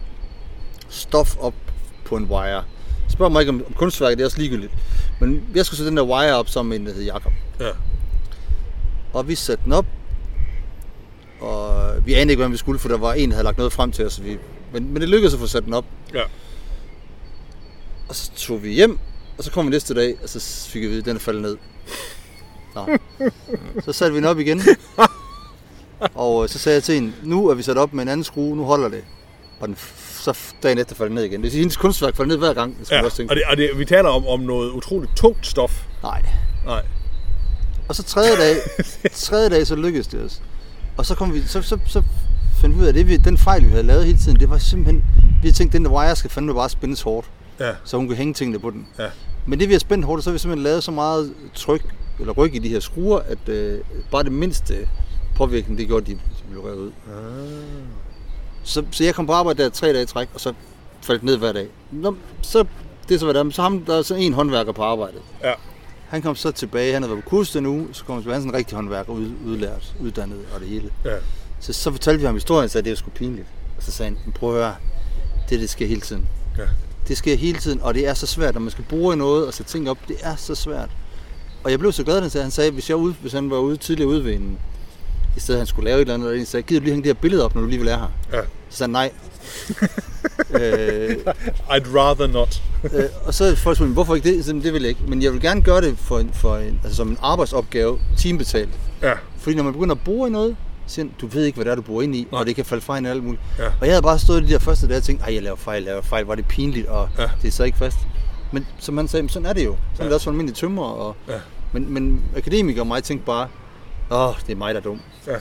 [0.89, 1.53] stof op
[2.05, 2.63] på en wire.
[3.09, 4.71] Spørg mig ikke om, om kunstværket, det er også ligegyldigt.
[5.21, 7.31] Men jeg skulle sætte den der wire op med en, der hed Jakob.
[7.59, 7.69] Ja.
[9.13, 9.85] Og vi satte den op,
[11.39, 13.73] og vi anede ikke, hvad vi skulle, for der var en, der havde lagt noget
[13.73, 14.23] frem til os.
[14.23, 14.37] Vi,
[14.73, 15.85] men, men det lykkedes at få sat den op.
[16.13, 16.23] Ja.
[18.09, 18.99] Og så tog vi hjem,
[19.37, 21.19] og så kom vi næste dag, og så fik vi at vide, at den er
[21.19, 21.57] faldet ned.
[22.75, 22.97] Nå.
[23.81, 24.61] Så satte vi den op igen.
[26.15, 28.23] Og øh, så sagde jeg til hende, nu er vi sat op med en anden
[28.23, 29.03] skrue, nu holder det.
[29.59, 29.77] Og den,
[30.09, 31.33] så dagen efter faldt ned igen.
[31.33, 32.79] Det vil sige, hendes kunstværk faldt ned hver gang.
[32.79, 33.03] Det ja.
[33.03, 33.31] også tænke.
[33.31, 35.85] Og, det, og det, vi taler om, om noget utroligt tungt stof.
[36.03, 36.25] Nej.
[36.65, 36.81] Nej.
[37.89, 38.55] Og så tredje dag,
[39.13, 40.41] tredje dag, så lykkedes det os.
[40.97, 42.03] Og så, kom vi, så, så, så
[42.61, 44.49] fandt vi ud af, at det, vi, den fejl, vi havde lavet hele tiden, det
[44.49, 45.03] var simpelthen,
[45.41, 47.27] vi havde tænkt, at den der wire skal fandme bare spændes hårdt,
[47.59, 47.71] Ja.
[47.83, 48.87] så hun kunne hænge tingene på den.
[48.99, 49.07] Ja.
[49.45, 52.33] Men det vi har spændt hårdt, så har vi simpelthen lavet så meget tryk, eller
[52.33, 53.79] ryg i de her skruer, at øh,
[54.11, 54.87] bare det mindste
[55.35, 56.91] påvirkning, det gjorde, at de, de blev revet ud.
[57.07, 57.49] Ah.
[58.63, 60.53] Så, så jeg kom på arbejde der tre dage i træk, og så
[61.01, 61.67] faldt ned hver dag.
[61.91, 62.65] Nå, så,
[63.09, 63.49] det er så, hvad der er.
[63.49, 65.21] Så ham, der er så en håndværker på arbejdet.
[65.43, 65.53] Ja.
[66.09, 68.33] Han kom så tilbage, han havde været på kurs den uge, så kom han tilbage,
[68.33, 70.89] han sådan en rigtig håndværker, ud, udlært, uddannet og det hele.
[71.05, 71.15] Ja.
[71.59, 73.47] Så, så fortalte vi ham historien, at det var sgu pinligt.
[73.77, 74.75] Og så sagde han, "Men prøv at høre,
[75.49, 76.27] det, det sker hele tiden.
[76.57, 76.63] Ja.
[77.07, 79.53] Det sker hele tiden, og det er så svært, når man skal bruge noget og
[79.53, 80.89] sætte ting op, det er så svært.
[81.63, 83.49] Og jeg blev så glad, da han sagde, han sagde hvis, jeg ude, hvis han
[83.49, 84.59] var ude tidligere ude ved en,
[85.37, 87.03] i stedet han skulle lave et eller andet, og en sagde, gider du lige hænge
[87.09, 88.07] det her billede op, når du lige vil er her?
[88.37, 88.41] Ja.
[88.69, 89.11] Så sagde han, nej.
[90.53, 91.15] Øh,
[91.69, 92.61] I'd rather not.
[92.93, 94.45] øh, og så er folk spurgt, hvorfor ikke det?
[94.45, 95.01] Så, det vil jeg ikke.
[95.07, 98.69] Men jeg vil gerne gøre det for en, for en, altså som en arbejdsopgave, timebetalt.
[99.01, 99.13] Ja.
[99.37, 100.55] Fordi når man begynder at bore i noget,
[100.87, 102.39] så siger du ved ikke, hvad det er, du bor ind i, Nej.
[102.39, 103.41] og det kan falde hinanden og alt muligt.
[103.59, 103.65] Ja.
[103.65, 105.83] Og jeg havde bare stået de der første dage og tænkt, ej, jeg laver fejl,
[105.83, 107.21] jeg laver fejl, var det pinligt, og Ja.
[107.23, 107.29] ja.
[107.41, 107.97] det er så ikke fast.
[108.51, 109.75] Men som han sagde, sådan er det jo.
[109.93, 110.03] Sådan ja.
[110.03, 110.83] er det også for almindelige tømmer.
[110.83, 111.33] Og, Ja.
[111.73, 113.47] men, men akademikere og mig tænkte bare,
[114.11, 115.01] åh, det er mig, der er dum.
[115.27, 115.35] Ja,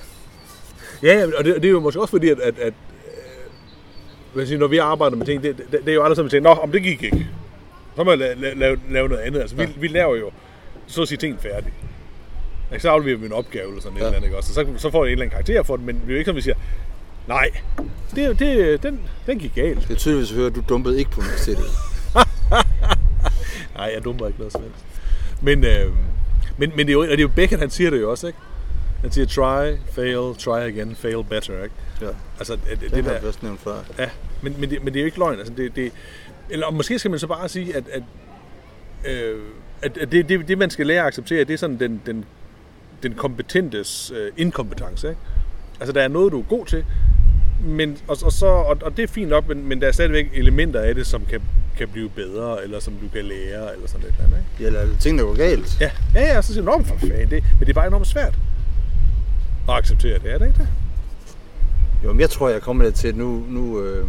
[1.02, 2.74] ja og det, det er jo måske også fordi, at, at, at
[4.34, 6.32] hvad siger, når vi arbejder med ting, det, det, det er jo aldrig sådan, at
[6.32, 7.26] vi tænker, nå, om det gik ikke.
[7.96, 9.40] Så må jeg la, la, lave, lave noget andet.
[9.40, 9.68] Altså, vi, Ja.
[9.76, 10.30] vi laver jo,
[10.86, 11.74] så at sige, ting færdigt.
[12.72, 14.02] Ikke, Så afleverer vi en opgave eller sådan ja.
[14.02, 14.60] et eller andet, ikke også?
[14.60, 16.18] Og så, så får vi en eller anden karakter for det, men vi er jo
[16.18, 16.56] ikke sådan, vi siger,
[17.28, 17.50] nej,
[18.14, 19.88] det, det, den, den gik galt.
[19.88, 21.64] Det er tydeligt at høre, at du dumpede ikke på universitetet.
[23.76, 24.84] Nej, jeg dummer ikke noget som helst.
[25.42, 25.92] Men, øh,
[26.56, 28.26] men, men det er jo, og det er jo Beckett, han siger det jo også,
[28.26, 28.38] ikke?
[29.00, 31.74] Han siger, try, fail, try again, fail better, ikke?
[32.00, 32.06] Ja,
[32.38, 33.76] Altså, det, det, det har jeg også nævnt før.
[33.98, 34.08] Ja,
[34.42, 35.38] men, men, det, men det er jo ikke løgn.
[35.38, 35.92] Altså, det, det,
[36.50, 38.02] eller måske skal man så bare sige, at, at,
[39.12, 39.38] øh,
[39.82, 42.24] at, at det, det, det, man skal lære at acceptere, det er sådan den, den,
[43.02, 45.08] den kompetentes øh, inkompetence.
[45.08, 45.20] Ikke?
[45.80, 46.84] Altså, der er noget, du er god til,
[47.64, 50.30] men, og, og, så, og, og det er fint nok, men, men der er stadigvæk
[50.34, 51.42] elementer af det, som kan,
[51.78, 54.38] kan blive bedre, eller som du kan lære, eller sådan et eller andet.
[54.60, 54.76] Ikke?
[54.76, 55.80] Ja, eller ting, der går galt.
[55.80, 57.86] Ja, ja, ja, så siger du, "Nå, men for fanden, det, men det er bare
[57.86, 58.34] enormt svært
[59.68, 60.68] at acceptere det, er det ikke det?
[62.04, 64.06] Jo, men jeg tror, jeg kommer til, at nu, nu øh,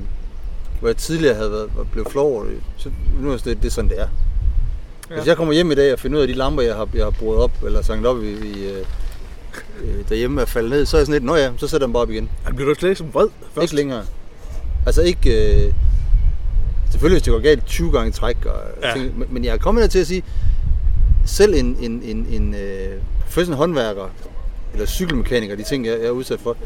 [0.79, 3.69] hvor jeg tidligere havde været, blevet flov over det, så nu er det, det er
[3.71, 4.07] sådan, det er.
[5.09, 5.15] Ja.
[5.15, 7.03] Hvis jeg kommer hjem i dag og finder ud af de lamper, jeg har, jeg
[7.03, 8.85] har brugt op, eller sanget op i, i øh,
[9.83, 11.87] øh, derhjemme er faldet ned, så er jeg sådan lidt, nå ja, så sætter jeg
[11.87, 12.29] dem bare op igen.
[12.43, 13.63] Han bliver du slet ikke som vred først?
[13.63, 14.03] Ikke længere.
[14.85, 15.65] Altså ikke...
[15.65, 15.73] Øh,
[16.91, 18.93] selvfølgelig, hvis det går galt 20 gange træk, og, Ja.
[18.93, 20.23] ting, men, jeg er kommet til at sige,
[21.25, 24.09] selv en, en, en, en øh, professionel håndværker,
[24.73, 26.57] eller cykelmekaniker, de ting, jeg, jeg er udsat for,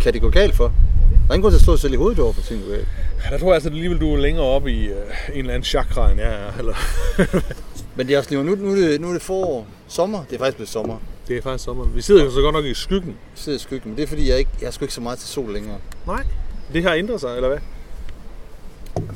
[0.00, 0.64] kan det gå galt for?
[0.64, 2.86] Der er ingen grund til at sig selv i hovedet over for ting, galt.
[3.24, 4.96] Ja, der tror jeg altså alligevel, du er længere oppe i øh,
[5.32, 6.58] en eller anden chakra, end jeg er.
[6.58, 6.74] Eller...
[7.96, 10.34] Men det er også lige, nu, nu, er det, nu er det forår, sommer, det
[10.34, 10.98] er faktisk blevet sommer.
[11.28, 11.84] det er faktisk sommer.
[11.84, 13.08] Vi sidder jo så godt nok i skyggen.
[13.08, 15.00] Jeg sidder i skyggen, men det er fordi, jeg, ikke, jeg er sgu ikke så
[15.00, 15.78] meget til sol længere.
[16.06, 16.24] Nej.
[16.72, 17.58] Det har ændret sig, eller hvad?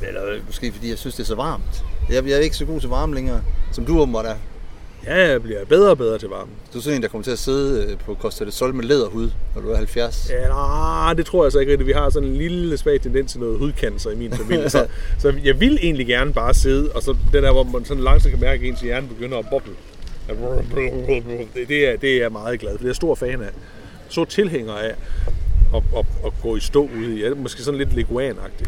[0.09, 1.85] Eller måske fordi, jeg synes, det er så varmt.
[2.11, 4.37] Jeg, jeg er ikke så god til varme længere, som du åbenbart er.
[5.07, 6.55] Ja, jeg bliver bedre og bedre til varmen.
[6.73, 8.85] Du er sådan en, der kommer til at sidde øh, på Costa del Sol med
[8.85, 10.31] læderhud, når du er 70.
[10.31, 11.87] Ja, nej, det tror jeg så ikke rigtigt.
[11.87, 14.71] Vi har sådan en lille svag tendens til noget hudcancer i min familie.
[14.71, 14.87] Så,
[15.23, 18.33] så jeg vil egentlig gerne bare sidde, og så det der, hvor man sådan langsomt
[18.33, 19.73] kan mærke, at ens hjerne begynder at boble.
[21.69, 22.79] Det, er, det er jeg meget glad for.
[22.79, 23.51] Det er jeg stor fan af.
[24.09, 24.95] Så tilhænger af
[25.75, 27.35] at, at, at gå i stå ude i.
[27.37, 28.67] Måske sådan lidt leguan-agtig.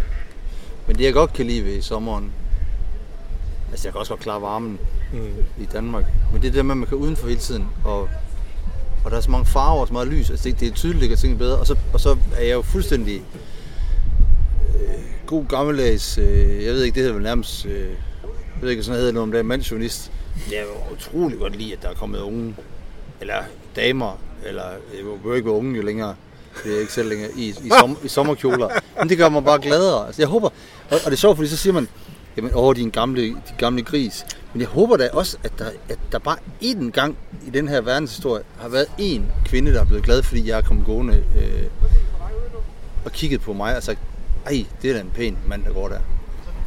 [0.86, 2.32] Men det jeg godt kan lide ved i sommeren,
[3.70, 4.78] altså jeg kan også godt klare varmen
[5.12, 5.62] Mm.
[5.62, 8.08] i Danmark, men det er det med, at man kan udenfor hele tiden, og,
[9.04, 11.00] og der er så mange farver og så meget lys, altså det, det er tydeligt,
[11.00, 13.22] det kan tingene bedre, og så, og så er jeg jo fuldstændig
[14.74, 18.82] øh, god gammeldags, øh, jeg ved ikke, det hedder vel nærmest, øh, jeg ved ikke,
[18.82, 20.12] sådan hedder noget om det, er mandsjournalist.
[20.50, 22.56] Jeg vil utrolig godt lide, at der er kommet unge,
[23.20, 23.34] eller
[23.76, 26.14] damer, eller jeg behøver ikke være unge jo længere,
[26.64, 28.68] det er ikke selv længere, i, i, som, i sommerkjoler.
[28.98, 30.06] Men det gør mig bare gladere.
[30.06, 30.48] Altså, jeg håber,
[30.90, 31.88] og, og det er sjovt, fordi så siger man,
[32.36, 34.26] jamen, åh, din gamle, din gamle gris.
[34.52, 37.16] Men jeg håber da også, at der, at der bare én gang
[37.46, 40.62] i den her verdenshistorie har været én kvinde, der er blevet glad, fordi jeg er
[40.62, 41.66] kommet gående øh,
[43.04, 43.98] og kigget på mig og sagt,
[44.46, 45.98] ej, det er da en pæn mand, der går der.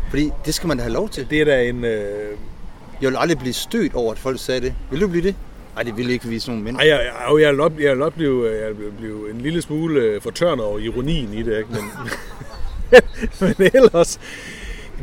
[0.10, 1.30] Fordi det skal man da have lov til.
[1.30, 1.86] Det er da en...
[1.86, 2.38] Øh...
[3.02, 4.73] Jeg vil aldrig blive stødt over, at folk sagde det.
[4.91, 5.36] Vil du blive det?
[5.76, 6.78] Nej, det vil ikke vise nogen mænd.
[6.78, 9.62] Ej, jeg, jeg, jeg, vil nok, jeg vil nok blive, jeg vil blive en lille
[9.62, 11.69] smule øh, fortørnet over ironien i det, ikke?
[11.71, 11.84] Men,
[13.58, 14.19] men ellers,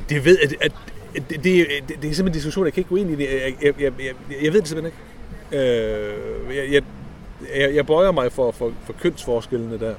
[0.09, 0.73] det ved, at, at
[1.15, 3.25] det, det, det, det, er simpelthen en diskussion, jeg kan ikke gå ind i det.
[3.25, 3.93] Jeg, jeg, jeg,
[4.43, 4.93] jeg, ved det simpelthen
[5.53, 5.65] ikke.
[5.65, 6.83] Øh, jeg, jeg,
[7.57, 9.95] jeg, jeg bøjer mig for, for, for kønsforskellene der.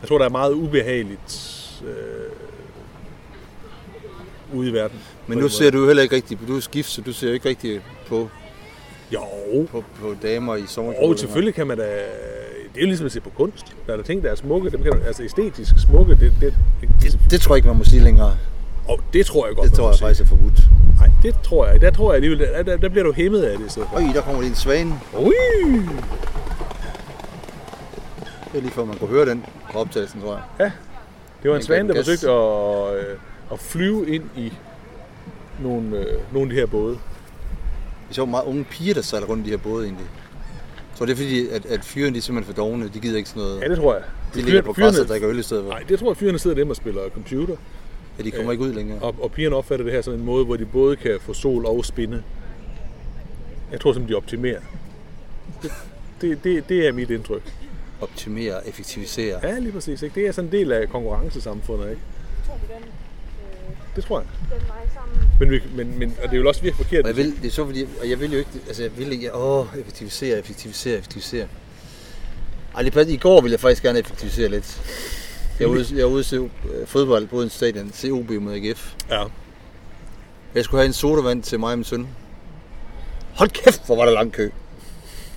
[0.00, 2.28] Jeg tror, der er meget ubehageligt øh,
[4.58, 4.98] ude i verden.
[5.26, 7.82] Men nu ser du heller ikke rigtigt, du er skift, så du ser ikke rigtigt
[8.06, 8.28] på,
[9.12, 9.20] Jo,
[9.70, 11.08] på, på damer i sommerkjoler.
[11.08, 11.84] og selvfølgelig kan man da...
[12.74, 13.66] Det er jo ligesom at se på kunst.
[13.86, 14.70] Der er der ting, der er smukke.
[14.70, 17.76] Dem kan du, altså æstetisk smukke, det, det, det, Det, det tror jeg ikke, man
[17.76, 18.36] må sige længere.
[18.88, 20.60] Og det tror jeg godt, Det tror jeg faktisk er forbudt.
[20.98, 21.80] Nej, det tror jeg.
[21.80, 23.96] Der tror jeg alligevel, der, der, der bliver du hæmmet af det i stedet for.
[23.96, 24.94] Øj, der kommer lige en svane.
[25.18, 25.34] Ui!
[28.52, 30.42] Det er lige før man kunne høre den på optagelsen, tror jeg.
[30.60, 30.70] Ja,
[31.42, 32.04] det var en svane, der gas.
[32.06, 33.16] forsøgte at, øh,
[33.52, 34.52] at flyve ind i
[35.62, 36.90] nogle, øh, nogle af de her både.
[36.92, 40.06] Det er sjovt meget unge piger, der sejler rundt i de her både egentlig.
[40.94, 42.88] Så det er fordi, at, at fyrene de er simpelthen for dogne.
[42.94, 43.60] De gider ikke sådan noget.
[43.60, 44.02] Ja, det tror jeg.
[44.34, 45.70] de ligger på græsset og drikker øl i stedet for.
[45.70, 47.56] Nej, det tror jeg, fyrene sidder dem og spiller computer.
[48.18, 48.98] Ja, de kommer ikke ud længere.
[48.98, 51.66] Og, og pigerne opfatter det her som en måde, hvor de både kan få sol
[51.66, 52.22] og spinde.
[53.72, 54.60] Jeg tror simpelthen, de optimerer.
[55.62, 55.70] Det,
[56.20, 57.42] det, det, det er mit indtryk.
[58.00, 59.40] Optimere, effektivisere.
[59.42, 60.02] Ja, lige præcis.
[60.02, 60.20] Ikke?
[60.20, 61.90] Det er sådan en del af konkurrencesamfundet.
[61.90, 62.02] Ikke?
[63.96, 64.28] Det tror jeg.
[65.40, 67.04] Men, vi, men, men, og det er jo også virkelig forkert.
[67.04, 69.12] Og jeg vil, det er så fordi, og jeg vil jo ikke, altså jeg vil
[69.12, 71.48] ikke, åh, effektivisere, effektivisere, effektivisere.
[72.74, 73.14] Ej, det passer.
[73.14, 74.80] I går ville jeg faktisk gerne effektivisere lidt.
[75.60, 78.94] Jeg var ude, jeg var ude se øh, fodbold på en stadion, COB mod AGF.
[79.10, 79.24] Ja.
[80.54, 82.08] Jeg skulle have en sodavand til mig og min søn.
[83.34, 84.50] Hold kæft, hvor var der lang kø.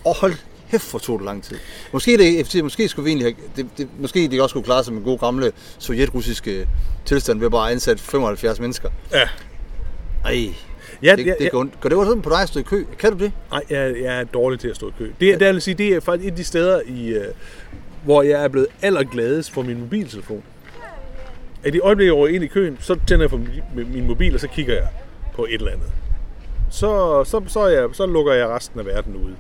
[0.06, 0.34] Og hold
[0.72, 1.58] kæft, hvor tog det lang tid.
[1.94, 4.84] Måske, det, effektivt, måske skulle vi egentlig have, det, det, måske de også skulle klare
[4.84, 6.68] sig med god gamle sovjetrussiske
[7.06, 8.90] tilstand ved bare at ansætte 75 mennesker.
[9.12, 9.30] Ja.
[10.26, 10.54] Ej,
[11.04, 11.50] Ja, det, ja, det ja.
[11.50, 11.68] går.
[11.82, 12.86] Går det også sådan på dig at stå i kø?
[13.00, 13.32] Kan du det?
[13.52, 15.06] Nej, jeg, jeg er dårlig til at stå i kø.
[15.06, 17.26] Det, det, jeg vil sige, det er faktisk et af de steder, i, øh,
[18.04, 20.44] hvor jeg er blevet allergladest for min mobiltelefon.
[21.64, 23.40] At i øjeblikket, jeg ind i køen, så tænder jeg på
[23.76, 24.88] min, mobil, og så kigger jeg
[25.34, 25.92] på et eller andet.
[26.70, 29.36] Så, så, så, jeg, så lukker jeg resten af verden ude.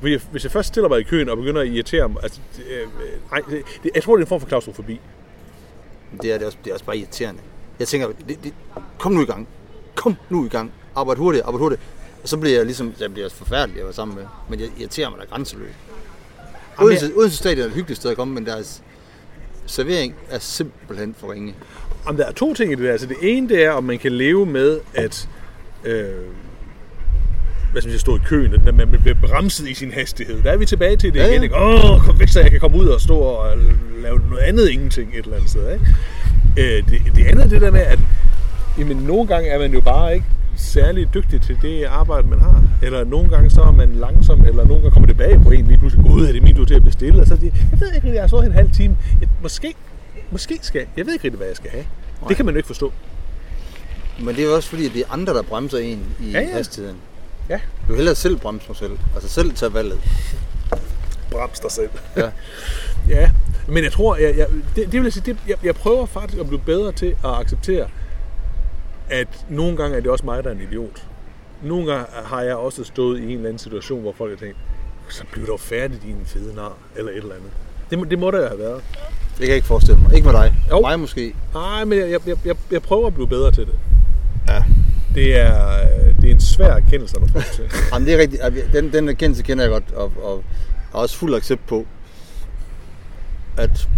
[0.00, 2.40] Hvis jeg, hvis jeg først stiller mig i køen og begynder at irritere mig, altså,
[2.70, 2.88] øh,
[3.30, 5.00] nej, det, jeg tror, det er en form for klaustrofobi.
[6.22, 7.40] Det er, det, også, det er også bare irriterende.
[7.78, 8.54] Jeg tænker, det, det,
[8.98, 9.48] kom nu i gang.
[9.94, 10.72] Kom nu i gang.
[10.94, 11.80] Arbejd hurtigt, arbejd hurtigt.
[12.22, 14.24] Og så bliver jeg ligesom, jeg bliver også forfærdelig at være sammen med.
[14.48, 15.74] Men jeg irriterer mig da grænseløst.
[16.80, 18.82] Odense, Odense Stadion er et hyggeligt sted at komme, men deres
[19.66, 21.54] servering er simpelthen for ringe.
[22.06, 22.92] Jamen, der er to ting i det der.
[22.92, 25.28] Altså, det ene, det er, om man kan leve med, at
[25.84, 26.04] øh,
[27.72, 30.42] hvad skal man stå i køen, at man bliver bremset i sin hastighed.
[30.42, 31.30] Der er vi tilbage til det ja.
[31.30, 31.42] igen.
[31.42, 31.56] Ikke?
[31.56, 33.56] Åh, kom væk, så jeg kan komme ud og stå og
[34.02, 35.72] lave noget andet ingenting et eller andet sted.
[35.72, 36.76] Ikke?
[36.76, 37.98] Øh, det, det andet er det der med, at
[38.78, 42.64] jamen, nogle gange er man jo bare ikke særlig dygtig til det arbejde, man har.
[42.82, 45.66] Eller nogle gange så er man langsom, eller nogle gange kommer det bag på en
[45.66, 46.06] lige pludselig.
[46.06, 47.20] Gud, er det min tur til at bestille?
[47.20, 48.96] Og så er det, jeg ved ikke jeg har her en halv time.
[49.20, 49.74] Jeg, måske,
[50.30, 50.88] måske skal jeg.
[50.96, 51.84] Jeg ved ikke rigtig, hvad jeg skal have.
[52.28, 52.92] Det kan man jo ikke forstå.
[54.18, 56.40] Men det er jo også fordi, at det er andre, der bremser en i Ja,
[56.40, 56.96] ja, hastigheden.
[57.48, 57.54] Ja.
[57.54, 58.98] Jeg vil hellere selv bremse mig selv.
[59.14, 59.98] Altså selv tage valget.
[61.30, 61.90] Brems dig selv.
[62.16, 62.30] Ja.
[63.08, 63.30] Ja,
[63.68, 66.40] men jeg tror, jeg, jeg, det, det vil jeg sige, det, jeg, jeg prøver faktisk
[66.40, 67.86] at blive bedre til at acceptere,
[69.10, 71.04] at nogle gange er det også mig, der er en idiot.
[71.62, 74.56] Nogle gange har jeg også stået i en eller anden situation, hvor folk har tænkt,
[75.08, 77.50] så bliver dog færdig, din fede nar, eller et eller andet.
[77.90, 78.82] Det, må- det må der jo have været.
[79.30, 80.14] Det kan jeg ikke forestille mig.
[80.14, 80.54] Ikke med dig.
[80.70, 80.80] Jo.
[80.80, 81.34] Mig måske.
[81.54, 83.78] Nej, men jeg, jeg, jeg, jeg prøver at blive bedre til det.
[84.48, 84.64] Ja.
[85.14, 87.64] Det er, øh, det er en svær erkendelse, når folk til.
[87.92, 88.42] Jamen, det er rigtigt.
[88.72, 90.44] Den, den erkendelse kender jeg godt, og, og
[90.92, 91.86] har også fuld accept på,
[93.56, 93.88] at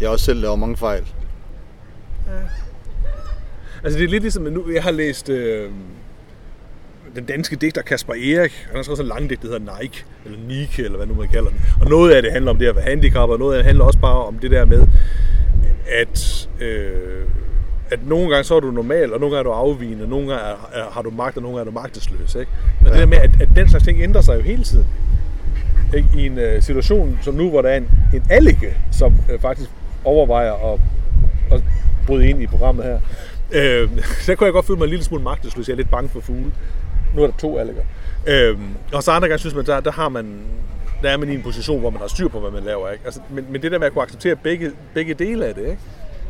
[0.00, 1.04] jeg også selv laver mange fejl.
[3.88, 5.70] Altså det er lidt ligesom, at nu, jeg har læst øh,
[7.16, 8.52] den danske digter Kasper Erik.
[8.66, 11.14] Han har skrevet sådan en lang digt, der hedder Nike, eller Nike, eller hvad nu
[11.14, 11.60] man kalder den.
[11.80, 13.84] Og noget af det handler om det at være handicap, og noget af det handler
[13.84, 14.86] også bare om det der med,
[16.00, 17.24] at, øh,
[17.90, 20.28] at nogle gange så er du normal, og nogle gange er du afvigende, og nogle
[20.28, 22.34] gange er, er, har du magt, og nogle gange er du magtesløs.
[22.34, 22.52] Ikke?
[22.80, 22.92] Og ja.
[22.92, 24.86] det der med, at, at den slags ting ændrer sig jo hele tiden.
[25.96, 26.08] Ikke?
[26.16, 29.70] I en øh, situation som nu, hvor der er en, en allike, som øh, faktisk
[30.04, 30.80] overvejer at,
[31.52, 31.62] at
[32.06, 32.98] bryde ind i programmet her.
[33.52, 33.90] Øh,
[34.20, 35.68] så kunne jeg godt føle mig en lille smule magtesløs.
[35.68, 36.52] Jeg er lidt bange for fugle.
[37.14, 37.82] Nu er der to alliker.
[38.26, 38.58] Øh,
[38.92, 40.40] og så andre gange synes man, der, der har man
[41.02, 42.90] der er man i en position, hvor man har styr på, hvad man laver.
[42.90, 43.04] Ikke?
[43.04, 45.82] Altså, men, men det der med at kunne acceptere begge, begge dele af det, ikke?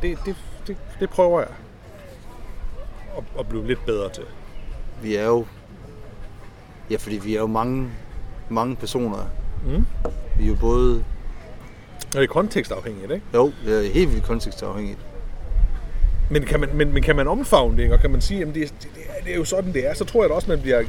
[0.02, 1.48] Det, det, det, det prøver jeg
[3.18, 4.24] at, at blive lidt bedre til.
[5.02, 5.46] Vi er jo...
[6.90, 7.90] Ja, fordi vi er jo mange,
[8.48, 9.30] mange personer.
[9.66, 9.86] Mm.
[10.38, 11.04] Vi er jo både...
[12.06, 13.26] Og det er kontekstafhængigt, ikke?
[13.34, 14.98] Jo, det er helt vildt kontekstafhængigt.
[16.30, 17.94] Men kan man, men, men kan man omfavne det, ikke?
[17.94, 19.94] og kan man sige, at det, det, det, er, det er jo sådan, det er,
[19.94, 20.86] så tror jeg da også, man bliver, øh,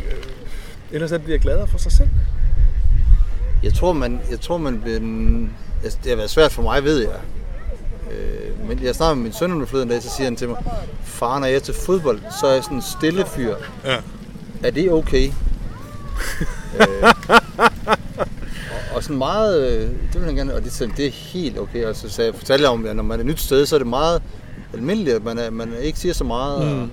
[0.92, 2.10] ellers man bliver gladere for sig selv.
[3.64, 5.00] Jeg tror, man, jeg tror, man bliver...
[5.84, 7.20] Altså, det har været svært for mig, ved jeg.
[8.12, 10.50] Øh, men jeg snakker med min søn om det forleden dag, så siger han til
[10.50, 10.58] mig,
[11.04, 13.56] far, når jeg er til fodbold, så er jeg sådan en stille fyr.
[13.86, 13.98] Ja.
[14.64, 15.28] Er det okay?
[16.80, 17.04] øh,
[17.68, 21.86] og, og sådan meget, øh, det vil han gerne, og det, det er helt okay.
[21.86, 23.76] Og så sagde jeg, fortalte jeg om, at når man er et nyt sted, så
[23.76, 24.22] er det meget
[24.74, 26.76] almindeligt, at man, er, man ikke siger så meget.
[26.76, 26.82] Mm.
[26.82, 26.88] Og,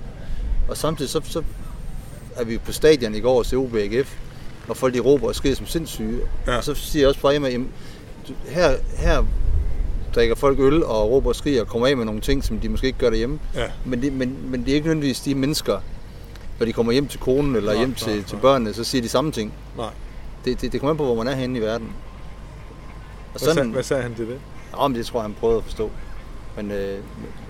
[0.69, 1.43] og samtidig så, så
[2.35, 4.15] er vi på stadion i går til OBGF,
[4.67, 6.19] og folk de råber og skriger som sindssyge.
[6.47, 6.57] Ja.
[6.57, 7.69] Og så siger jeg også jamen,
[8.27, 9.23] du- her, her
[10.15, 12.69] drikker folk øl og råber og skriger og kommer af med nogle ting, som de
[12.69, 13.39] måske ikke gør derhjemme.
[13.55, 13.65] Ja.
[13.85, 15.79] Men, det, men, men det er ikke nødvendigvis de mennesker,
[16.59, 18.23] når de kommer hjem til konen eller Nej, hjem til, nej.
[18.23, 19.53] til børnene, så siger de samme ting.
[19.77, 19.89] Nej.
[20.45, 21.87] Det, det, det kommer an på, hvor man er henne i verden.
[23.33, 24.37] Og Hvad, sagde, hvad sagde han til det?
[24.81, 25.91] Ja, men det tror jeg, han prøvede at forstå.
[26.57, 26.97] Men, øh,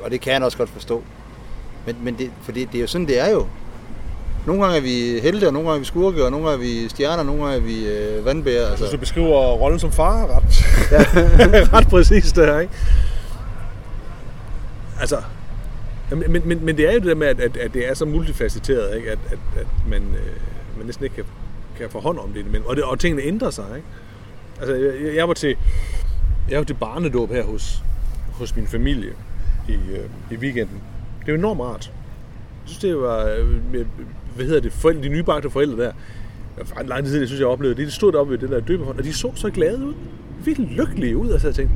[0.03, 1.03] og det kan han også godt forstå.
[1.85, 3.47] Men, men det, for det, det er jo sådan, det er jo.
[4.45, 6.69] Nogle gange er vi helte, og nogle gange er vi skurke, og nogle gange er
[6.69, 8.69] vi stjerner, og nogle gange er vi øh, vandbærer.
[8.69, 8.83] Altså.
[8.83, 8.95] Altså.
[8.95, 11.67] Du beskriver rollen som far ret, ja.
[11.77, 12.73] ret præcis der, ikke?
[14.99, 15.21] Altså,
[16.09, 17.93] men, men, men, men det er jo det der med, at, at, at det er
[17.93, 19.11] så multifacetteret, ikke?
[19.11, 21.25] At, at, at man, øh, man næsten ikke kan,
[21.77, 22.51] kan få hånd om det.
[22.51, 23.87] Men, og, det, og tingene ændrer sig, ikke?
[24.59, 25.55] Altså, jeg, jeg var til,
[26.49, 27.83] jeg var til barnedåb her hos,
[28.37, 29.09] hos min familie
[29.67, 30.81] i, øh, i weekenden.
[31.19, 31.85] Det er jo enormt rart.
[31.85, 33.85] Jeg synes, det var, øh,
[34.35, 35.91] hvad hedder det, forældre, de nybagte forældre der.
[36.75, 37.87] Var en lang tid jeg synes, jeg oplevede det.
[37.87, 39.93] De stod deroppe ved det der døbehånd, og de så så glade ud.
[40.45, 41.75] Vildt lykkelige ud, og så jeg tænkte,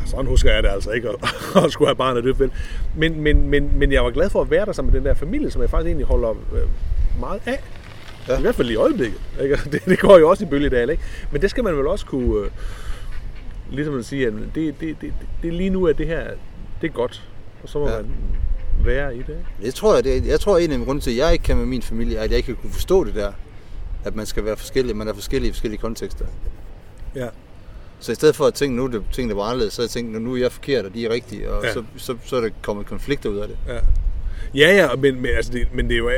[0.00, 1.14] "Ah, sådan husker jeg det altså ikke, at,
[1.64, 2.50] at skulle have barnet døbt vel.
[2.96, 5.14] Men, men, men, men jeg var glad for at være der sammen med den der
[5.14, 6.68] familie, som jeg faktisk egentlig holder øh,
[7.20, 7.50] meget af.
[8.28, 8.32] Ja.
[8.32, 8.38] Ja.
[8.38, 9.20] I hvert fald i øjeblikket.
[9.42, 9.56] Ikke?
[9.72, 11.02] Det, det går jo også i bølgedal, ikke?
[11.32, 12.50] Men det skal man vel også kunne, øh,
[13.70, 15.12] ligesom at sige, at det, det, det,
[15.42, 16.24] det, lige nu er det her,
[16.80, 17.28] det er godt.
[17.62, 17.96] Og så må Ja.
[17.96, 18.06] man
[18.84, 19.36] være i det.
[19.62, 21.42] Jeg tror, at det, jeg tror, at en af de grunde til, at jeg ikke
[21.42, 23.32] kan med min familie, er, at jeg ikke kan kunne forstå det der.
[24.04, 26.24] At man skal være forskellig, man er forskellig i forskellige kontekster.
[27.14, 27.28] Ja.
[28.00, 29.90] Så i stedet for at tænke, nu det ting, der var anderledes, så har jeg
[29.90, 31.72] tænkt, nu er jeg forkert, og de er rigtige, og ja.
[31.72, 33.56] Så, så, så er der kommet konflikter ud af det.
[33.68, 33.78] Ja.
[34.54, 36.14] Ja, ja, men, men, altså det, men det, er jo, øh,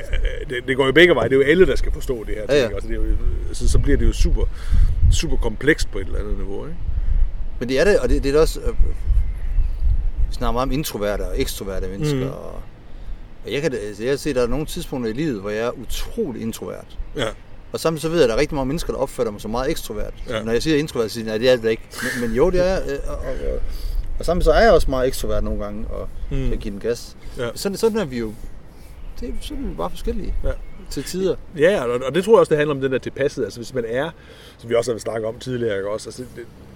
[0.49, 1.29] det, det går jo begge veje.
[1.29, 2.43] Det er jo alle, der skal forstå det her.
[2.57, 2.69] Ja, ja.
[2.75, 3.05] Altså, det er jo,
[3.53, 4.43] så, så bliver det jo super,
[5.13, 6.67] super komplekst på et eller andet niveau.
[6.67, 6.77] Ikke?
[7.61, 8.61] Men det er det, og det, det er det også...
[8.61, 8.75] Øh,
[10.29, 12.31] vi snakker meget om introverte og ekstroverte mennesker, mm.
[12.31, 12.53] og,
[13.45, 15.67] og jeg kan, altså, jeg se, at der er nogle tidspunkter i livet, hvor jeg
[15.67, 16.99] er utrolig introvert.
[17.17, 17.27] Ja.
[17.73, 19.51] Og samtidig så ved jeg, at der er rigtig mange mennesker, der opfatter mig som
[19.51, 20.15] meget ekstrovert.
[20.29, 20.43] Ja.
[20.43, 21.83] Når jeg siger introvert, så siger de, nej, det er det ikke.
[22.21, 22.83] Men, men jo, det er jeg.
[22.89, 23.35] øh, Og, og,
[24.19, 26.37] og, samtidig så er jeg også meget ekstrovert nogle gange, og Mm.
[26.37, 26.51] mm.
[26.51, 27.17] jeg giver den gas.
[27.39, 27.49] Ja.
[27.55, 28.33] Sådan, sådan er vi jo...
[29.21, 30.51] Det, sådan er vi bare forskellige Ja.
[30.91, 31.37] Til tider.
[31.59, 33.45] Ja, og det tror jeg også, det handler om den der tilpasset.
[33.45, 34.11] Altså hvis man er,
[34.59, 36.09] som vi også har snakket om tidligere, ikke også?
[36.09, 36.25] Altså,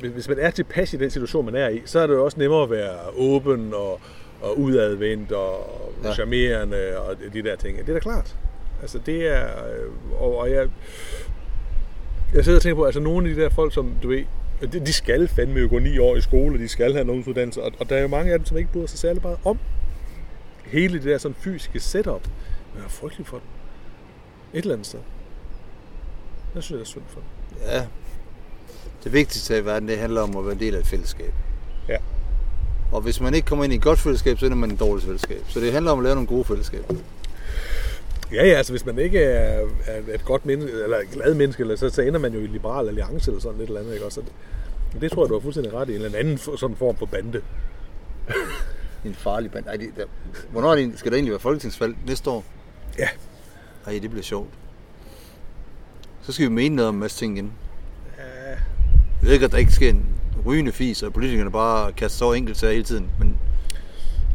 [0.01, 2.25] det, hvis man er tilpas i den situation, man er i, så er det jo
[2.25, 4.01] også nemmere at være åben og,
[4.41, 6.15] og udadvendt og ja.
[6.15, 7.79] Charmerende og de der ting.
[7.79, 8.37] Det er da klart.
[8.83, 10.69] Altså det er, øh, og, og jeg,
[12.35, 14.25] jeg sidder og tænker på, altså nogle af de der folk, som du ved,
[14.87, 17.63] de, skal fandme jo gå ni år i skole, og de skal have en ungdomsuddannelse,
[17.63, 19.59] og, og der er jo mange af dem, som ikke bryder sig særlig meget om
[20.65, 22.29] hele det der sådan fysiske setup.
[22.77, 23.60] Jeg er frygtelig for dem.
[24.55, 25.01] Et eller andet sted.
[26.55, 27.21] Jeg synes, det er synd for.
[27.67, 27.87] Ja.
[29.05, 31.33] Det vigtigste i verden, det handler om at være en del af et fællesskab.
[31.89, 31.97] Ja.
[32.93, 34.81] Og hvis man ikke kommer ind i et godt fællesskab, så ender man i et
[34.81, 35.43] dårligt fællesskab.
[35.49, 36.95] Så det handler om at lave nogle gode fællesskaber.
[38.33, 41.61] Ja, ja, altså hvis man ikke er, er et godt menneske, eller et glad menneske,
[41.61, 44.05] eller så, så ender man jo i liberal alliance eller sådan et eller andet, ikke
[44.07, 44.21] også?
[44.21, 44.27] Så
[44.93, 45.95] det, det tror jeg, du har fuldstændig ret i.
[45.97, 47.43] En eller anden sådan form for bande.
[49.05, 49.67] En farlig band.
[49.67, 50.05] Ej, det, der,
[50.51, 52.45] hvornår er det, egentlig- skal der egentlig være folketingsvalg næste år?
[52.99, 53.09] Ja.
[53.87, 54.49] Ej, det bliver sjovt.
[56.23, 57.53] Så skal vi mene noget om masse ting igen.
[58.19, 58.59] Ja, Jeg
[59.23, 60.07] ved ikke, at der ikke sker en
[60.47, 63.11] rygende fis, og politikerne bare kaster sig over enkeltsager hele tiden.
[63.19, 63.39] Men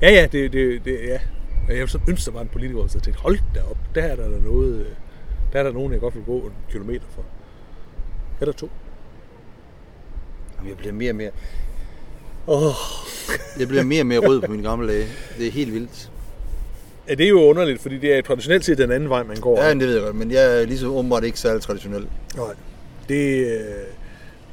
[0.02, 1.20] ja, ja det, det, det ja.
[1.68, 4.16] Jeg ville så ønske, der var en politiker, der tænkte, hold da op, der er
[4.16, 4.96] der noget,
[5.54, 7.24] der er der nogen, jeg godt vil gå en kilometer for.
[8.42, 8.70] Eller to.
[10.58, 11.32] jamen, jeg bliver mere og mere...
[12.48, 12.74] Åh,
[13.60, 15.08] jeg bliver mere og mere rød på min gamle dage.
[15.38, 16.12] Det er helt vildt.
[17.10, 19.64] Ja, det er jo underligt, fordi det er traditionelt set den anden vej, man går.
[19.64, 22.08] Ja, det ved jeg godt, men jeg er ligesom åbenbart ikke særlig traditionel.
[22.36, 22.46] Nej.
[23.10, 23.62] Det, øh,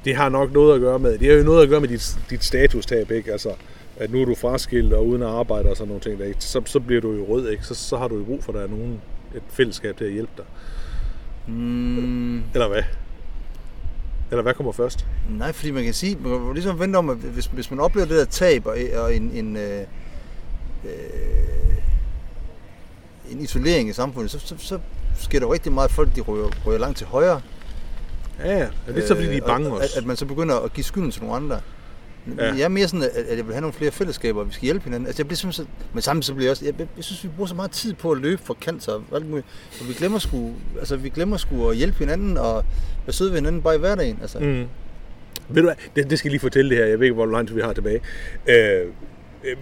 [0.05, 2.17] det har nok noget at gøre med, det har jo noget at gøre med dit,
[2.31, 3.33] dit statustab, ikke?
[3.33, 3.51] Altså,
[3.97, 6.45] at nu er du fraskilt og uden at arbejde og sådan nogle ting, der, ikke?
[6.45, 7.65] Så, så bliver du jo rød, ikke?
[7.65, 9.01] Så, så har du jo brug for, at der er nogen,
[9.35, 10.45] et fællesskab til at hjælpe dig.
[11.47, 12.83] Mm, Eller hvad?
[14.31, 15.07] Eller hvad kommer først?
[15.31, 18.07] Nej, fordi man kan sige, man kan ligesom vente om, at hvis, hvis man oplever
[18.07, 19.81] det der tab og, og en, en, øh,
[20.85, 20.91] øh,
[23.33, 24.79] en isolering i samfundet, så, så, så
[25.19, 27.41] sker der jo rigtig meget, at folk de ryger, ryger langt til højre.
[28.45, 28.69] Ja, ja.
[28.89, 29.89] Er det så, fordi de er Øh, bange og, også?
[29.97, 31.61] At, at man så begynder at give skylden til nogle andre.
[32.39, 32.45] Ja.
[32.45, 34.65] Jeg er mere sådan, at, at jeg vil have nogle flere fællesskaber, og vi skal
[34.65, 35.07] hjælpe hinanden.
[35.07, 37.25] Altså, jeg bliver simpelthen så, men samtidig så bliver jeg også, jeg, jeg, jeg, synes,
[37.25, 39.47] vi bruger så meget tid på at løbe for cancer og alt muligt,
[39.81, 42.65] og vi glemmer sgu, altså, vi glemmer sgu at hjælpe hinanden og
[43.07, 44.19] være søde ved hinanden bare i hverdagen.
[44.23, 44.39] Altså.
[44.39, 44.65] Mm.
[45.49, 47.27] Ved du hvad, det, det skal jeg lige fortælle det her, jeg ved ikke, hvor
[47.27, 48.01] lang tid vi har tilbage.
[48.49, 48.87] Øh,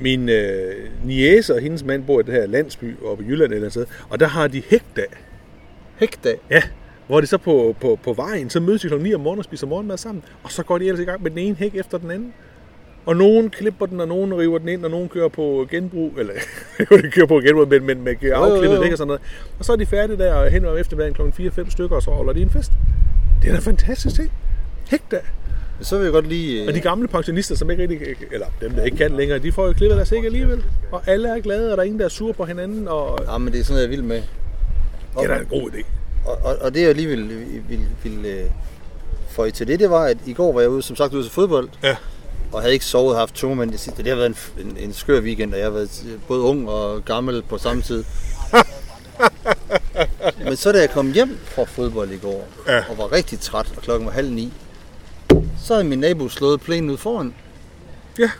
[0.01, 0.75] min øh,
[1.05, 3.87] niece og hendes mand bor i det her landsby oppe i Jylland eller andet sted,
[4.09, 5.07] og der har de hægdag.
[5.97, 6.39] Hægdag.
[6.51, 6.63] Ja,
[7.07, 8.95] hvor de så på, på, på vejen, så mødes de kl.
[8.99, 11.31] 9 om morgenen og spiser morgenmad sammen, og så går de ellers i gang med
[11.31, 12.33] den ene hæk efter den anden.
[13.07, 16.33] Og nogen klipper den, og nogen river den ind, og nogen kører på genbrug, eller
[17.03, 19.23] de kører på genbrug, men, men med afklippet dæk og sådan noget.
[19.59, 21.43] Og så er de færdige der, og hen om eftermiddagen kl.
[21.43, 22.73] 4-5 stykker, og så holder de en fest.
[23.43, 24.33] Det er da en fantastisk ting.
[24.91, 25.21] Hægdag.
[25.83, 26.69] Så vil jeg godt lige...
[26.69, 28.01] Og de gamle pensionister, som ikke rigtig,
[28.33, 30.63] eller dem, der ikke kan længere, de får jo klippet deres hæk alligevel.
[30.93, 33.39] Og alle er glade, og der er ingen, der er sur på hinanden, og Ja,
[33.39, 34.17] men det er sådan noget, jeg vil med.
[34.17, 34.25] det
[35.15, 35.85] Og, er da en god idé.
[36.27, 38.45] og, og, og det jeg lige vil, vil, vil, vil øh,
[39.31, 41.33] føje til det, det var, at i går var jeg ude, som sagt ude til
[41.33, 41.97] fodbold, Ja.
[42.53, 44.03] og havde ikke sovet og haft tungmænd det sidste.
[44.03, 46.69] Det har været en, en, en skør weekend, og jeg har været øh, både ung
[46.71, 48.05] og gammel på samme tid.
[50.45, 52.79] Men så da jeg kom hjem fra fodbold i går, Ja.
[52.91, 54.53] og var rigtig træt, og klokken var halv ni,
[55.65, 57.35] så havde min nabo slået plænen ud foran.
[58.19, 58.31] Ja.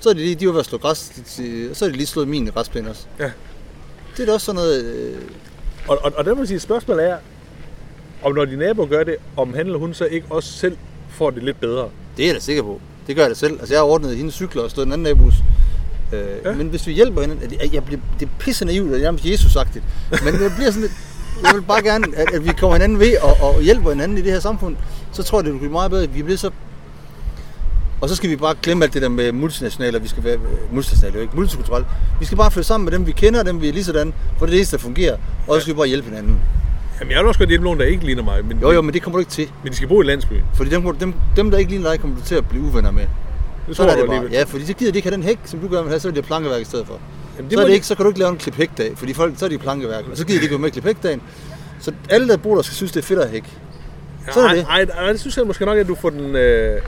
[0.00, 2.06] Så er de lige, de var ved at slå græs, til- så har de lige
[2.06, 3.02] slået min græsplæne også.
[3.18, 3.30] Ja.
[4.16, 5.16] Det er da også sådan noget, øh,
[5.88, 7.16] Og, og, og der må jeg sige, spørgsmålet er,
[8.22, 10.76] om når de naboer gør det, om han eller hun så ikke også selv
[11.10, 11.88] får det lidt bedre.
[12.16, 12.80] Det er jeg da sikker på.
[13.06, 13.52] Det gør jeg da selv.
[13.60, 15.34] Altså, jeg har ordnet hendes cykler og stået en anden nabos.
[16.12, 16.52] Øh, Ja.
[16.52, 19.02] Men hvis vi hjælper hinanden, jeg, jeg bliver, det er pisse naivt, og det er
[19.02, 19.84] nærmest Jesus-agtigt.
[20.24, 20.92] Men jeg bliver sådan lidt,
[21.44, 24.20] jeg vil bare gerne, at, at vi kommer hinanden ved og, og hjælper hinanden i
[24.22, 24.76] det her samfund.
[25.12, 26.08] Så tror jeg, det vil blive meget bedre.
[26.08, 26.50] Vi bliver så...
[28.00, 30.36] Og så skal vi bare glemme alt det der med multinationale, og vi skal være
[30.72, 31.86] multinationale, ikke multikulturelle.
[32.20, 34.46] Vi skal bare følge sammen med dem, vi kender, dem vi er lige sådan, for
[34.46, 35.16] det er det eneste, der fungerer.
[35.48, 36.40] Og så skal vi bare hjælpe hinanden.
[37.00, 38.94] Jamen, jeg vil også godt hjælpe nogen, der ikke ligner mig, men, Jo, jo, men
[38.94, 39.48] det kommer du ikke til.
[39.62, 40.42] men de skal bo i landsbyen.
[40.54, 43.02] Fordi dem, dem, dem der ikke ligner dig, kommer du til at blive uvenner med.
[43.68, 44.16] Det Så tror er jeg det bare.
[44.16, 44.38] alligevel.
[44.38, 46.08] Ja, fordi så gider de ikke have den hæk, som du gerne vil have, så
[46.08, 46.98] vil de have plankeværk i stedet for.
[47.38, 48.92] Jamen, så, må er det de- ikke, så kan du ikke lave en klip hækdag,
[48.96, 50.84] fordi folk, så er de plankeværk, og så gider de ikke være med i klip
[50.84, 51.22] hækdagen.
[51.80, 53.44] Så alle, der bor der, skal synes, det er fedt at hæk.
[54.32, 54.66] Så er det.
[54.70, 56.36] Ej, ej, ej, det synes jeg måske nok, at du får den...
[56.36, 56.80] Øh,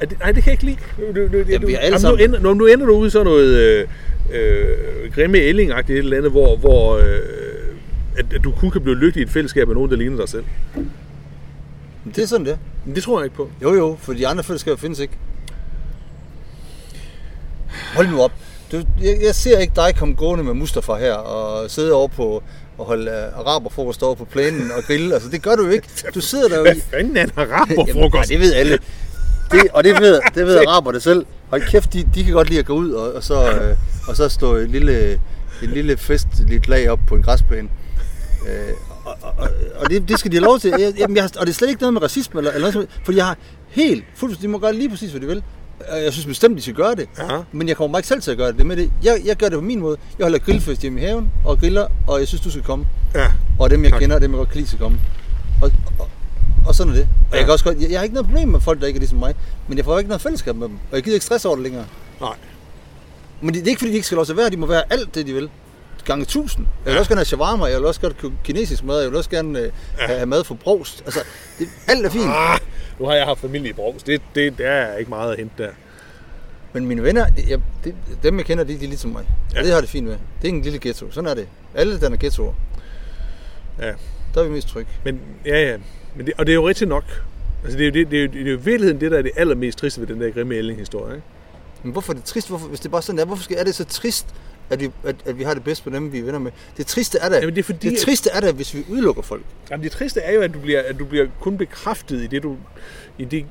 [0.00, 0.76] det, nej, det kan jeg ikke lide.
[1.14, 3.06] Du, du, du, Jamen, vi er alle jamen, sammen- Nu ender, nu, ender du ude
[3.06, 3.86] i sådan noget øh,
[4.32, 7.04] øh, grimme elling et eller andet, hvor, hvor øh,
[8.18, 10.28] at, at du kun kan blive lykkelig i et fællesskab med nogen, der ligner dig
[10.28, 10.44] selv.
[12.14, 12.58] Det er sådan det.
[12.84, 13.50] Men det tror jeg ikke på.
[13.62, 15.14] Jo, jo, for de andre fællesskaber findes ikke.
[17.94, 18.32] Hold nu op.
[18.72, 22.42] Du, jeg, jeg ser ikke dig komme gående med Mustafa her og sidde over på
[22.78, 25.14] og holde uh, araberfrokost over på plænen og grille.
[25.14, 25.88] Altså, det gør du jo ikke.
[26.14, 26.80] Du sidder der jo Hvad i...
[26.80, 28.14] fanden er en Jamen, araberfrokost?
[28.14, 28.78] nej, det ved alle.
[29.52, 31.26] Det, og det ved, det ved araberne selv.
[31.48, 33.76] Hold kæft, de, de kan godt lide at gå ud og, og, så, øh,
[34.08, 35.12] og så slå en lille,
[35.62, 37.68] en lille festligt lag op på en græsplæne.
[38.48, 40.74] Øh, og, og, og det, det, skal de have lov til.
[40.78, 43.18] Jeg, jamen, jeg, og det er slet ikke noget med racisme, eller, eller noget, fordi
[43.18, 43.36] jeg har
[43.68, 45.42] helt fuldstændig, de må gøre lige præcis, hvad de vil.
[45.92, 47.08] Jeg synes bestemt, de skal gøre det.
[47.18, 47.38] Ja.
[47.52, 48.58] Men jeg kommer bare ikke selv til at gøre det.
[48.58, 48.90] det med det.
[49.02, 49.96] Jeg, jeg gør det på min måde.
[50.18, 52.86] Jeg holder grillfest hjemme i haven og griller, og jeg synes, du skal komme.
[53.14, 53.26] Ja.
[53.58, 54.00] Og dem, jeg Tak.
[54.00, 55.00] kender, og dem, jeg godt kan lide, skal komme.
[55.62, 56.08] Og, og,
[56.66, 57.08] og sådan er det.
[57.28, 57.36] Og Ja.
[57.36, 59.00] jeg, kan også godt, jeg, jeg har ikke noget problem med folk, der ikke er
[59.00, 59.34] ligesom mig.
[59.68, 60.74] Men jeg får ikke noget fællesskab med dem.
[60.90, 61.84] Og jeg gider ikke stress over det længere.
[62.20, 62.34] Nej.
[63.40, 64.50] Men det, det er ikke, fordi de ikke skal lov til at være.
[64.50, 65.50] De må være alt det, de vil.
[66.04, 66.66] Gange tusind.
[66.84, 66.98] Jeg vil Ja.
[66.98, 67.64] også gerne have shawarma.
[67.66, 69.00] Jeg vil også gerne have kinesisk mad.
[69.00, 71.02] Jeg vil også gerne øh, have, have mad fra brost.
[71.04, 71.20] Altså,
[71.58, 72.24] det, alt er fint.
[72.28, 72.58] Ah,
[73.00, 74.02] nu har jeg haft familie i Brovs.
[74.02, 75.70] Det, det, der er ikke meget at hente der.
[76.72, 79.24] Men mine venner, jeg, det, dem jeg kender, de, de er ligesom mig.
[79.54, 79.62] Ja.
[79.62, 80.16] Det har det fint med.
[80.42, 81.10] Det er en lille ghetto.
[81.10, 81.48] Sådan er det.
[81.74, 82.52] Alle, der er ghettoer,
[83.78, 83.92] Ja.
[84.34, 84.90] der er vi mest trygge.
[85.04, 85.76] Men, ja, ja.
[86.16, 87.04] Men det, og det er jo rigtigt nok.
[87.64, 89.22] Altså, det er jo, det, det, er jo, det er jo virkeligheden det, der er
[89.22, 91.14] det allermest triste ved den der grimme Elling-historie.
[91.14, 91.26] Ikke?
[91.82, 92.48] Men hvorfor er det trist?
[92.48, 94.34] Hvorfor, hvis det bare sådan er, hvorfor skal, er det så trist,
[94.70, 96.50] at vi, at, at vi har det bedst med dem, vi er venner med?
[96.76, 99.22] Det triste er da, Jamen, det er fordi, det triste er da, hvis vi udelukker
[99.22, 99.42] folk.
[99.70, 102.42] Jamen, det triste er jo, at du bliver, at du bliver kun bekræftet i det,
[102.42, 102.56] du,
[103.18, 103.46] i det,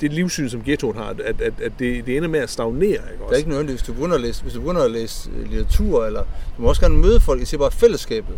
[0.00, 2.88] det livssyn, som ghettoen har, at, at, at det, det ender med at stagnere.
[2.90, 3.32] Ikke også?
[3.34, 6.06] er ikke noget, hvis du begynder at læse, hvis du begynder at læse øh, litteratur,
[6.06, 6.20] eller
[6.56, 8.34] du må også gerne møde folk, jeg siger bare fællesskabet.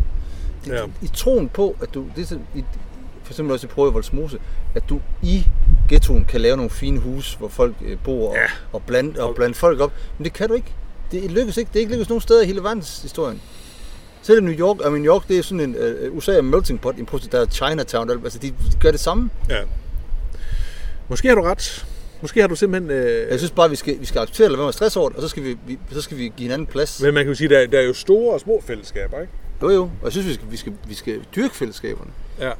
[0.65, 0.85] Det, Ja.
[1.01, 2.63] I troen på, at du, det er i,
[3.23, 4.39] for eksempel også i Prøve i Voldsmose,
[4.75, 5.45] at du i
[5.89, 8.41] ghettoen kan lave nogle fine huse, hvor folk øh, bor og, Ja.
[8.73, 9.93] og, blande, og blande folk op.
[10.17, 10.73] Men det kan du ikke.
[11.11, 11.69] Det lykkes ikke.
[11.73, 13.41] Det er ikke lykkes nogen steder i hele verdenshistorien.
[14.21, 15.75] Selv i New York, og New York, det er sådan en,
[16.09, 19.29] uh, USA er melting pot, en der er Chinatown, altså de, de gør det samme.
[19.49, 19.59] Ja.
[21.07, 21.85] Måske har du ret.
[22.21, 22.91] Måske har du simpelthen...
[22.91, 24.99] Øh, Jeg synes bare, vi skal, vi skal acceptere at lade være med at stresse
[24.99, 27.01] over det, og så skal vi, vi, så skal vi give hinanden plads.
[27.01, 29.33] men man kan jo sige, der, der er jo store og små fællesskaber, ikke?
[29.61, 32.11] Jo jo, og jeg synes, vi skal, vi skal, vi skal dyrke fællesskaberne.
[32.39, 32.51] Ja.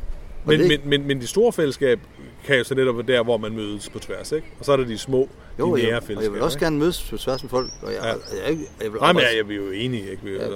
[0.45, 1.99] Men, det- men, men, men de store fællesskab
[2.45, 4.47] kan jo så netop være der, hvor man mødes på tværs, ikke?
[4.59, 5.29] Og så er der de små,
[5.59, 6.21] Jo, de nære og fællesskaber.
[6.21, 6.65] jeg vil også ikke?
[6.65, 7.69] gerne mødes på tværs med folk.
[7.81, 8.07] Og jeg, Ja.
[8.07, 8.13] ja.
[8.49, 10.23] jeg, jeg, jeg, vil Nej, men jeg, jeg er jo enige, ikke?
[10.23, 10.43] Vi, Ja.
[10.43, 10.49] ja.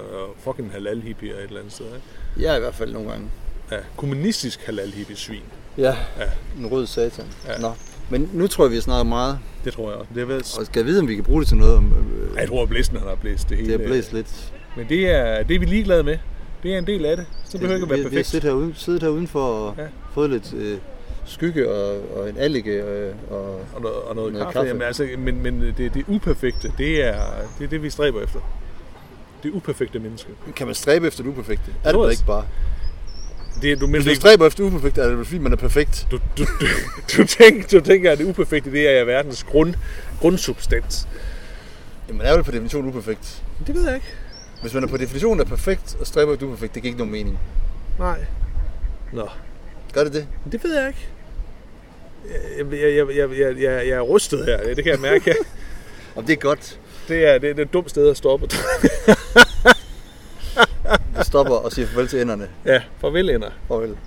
[0.44, 2.46] fucking halal-hippier et eller andet sted, ikke?
[2.46, 3.28] jeg er i hvert fald nogle gange.
[3.72, 5.44] Ja, kommunistisk halal-hippie-svin.
[5.78, 6.26] Ja, Ja.
[6.60, 7.26] en rød satan.
[7.48, 7.58] Ja.
[7.62, 7.72] Nå.
[8.10, 10.10] Men nu tror jeg, vi har snakket meget, Det tror jeg også.
[10.16, 10.38] Det er vel...
[10.38, 11.76] og skal jeg vide, om vi kan bruge det til noget.
[11.76, 13.74] Om, øh, Jeg tror, at blæsten han har blæst det hele.
[13.74, 14.54] det er blæst lidt.
[14.78, 16.18] Men det er, det er vi ligeglade med.
[16.64, 17.26] Det er en del af det.
[17.46, 18.28] Så behøver det ikke at vi, være vi har perfekt.
[18.28, 19.84] siddet herude, siddet herude udenfor og Ja.
[20.14, 20.78] fået lidt øh,
[21.26, 22.72] skygge og, og en allike.
[22.72, 24.54] Øh, og, Og noget, og noget, Noget kaffe.
[24.54, 24.68] kaffe.
[24.68, 27.22] Jamen, altså, men, men det, det uperfekte, det er,
[27.60, 28.40] det er det, vi stræber efter.
[29.44, 30.30] Det uperfekte menneske.
[30.56, 31.72] kan man stræbe efter det uperfekte?
[31.84, 32.12] Er det jeg.
[32.12, 32.46] ikke bare?
[33.62, 36.08] Det, du, Hvis du det, stræber efter det uperfekte, er det fordi, man er perfekt?
[36.12, 36.66] du, du, du,
[37.18, 39.74] du, tænker, du tænker, at det uperfekte, det er verdens grund,
[40.22, 41.08] grundsubstans.
[42.08, 43.44] Jamen, man er vel på definition uperfekt.
[43.68, 44.08] Det ved jeg ikke.
[44.62, 47.12] Hvis man er på definition af perfekt og stræber efter uperfekt, det giver ikke nogen
[47.12, 47.40] mening.
[48.00, 48.26] Nej.
[49.14, 49.30] Nå,
[49.94, 50.28] Gør det det?
[50.52, 51.08] det ved jeg ikke.
[52.58, 55.36] Jeg, jeg, jeg, jeg, jeg, jeg, jeg er rystet her, det kan jeg mærke.
[56.16, 56.80] Om det er godt.
[57.08, 58.48] Det er, det er et dumt sted at stoppe.
[61.18, 62.50] Det stopper og siger farvel til enderne.
[62.66, 63.50] ja, farvel ender.
[63.68, 63.98] Farvel.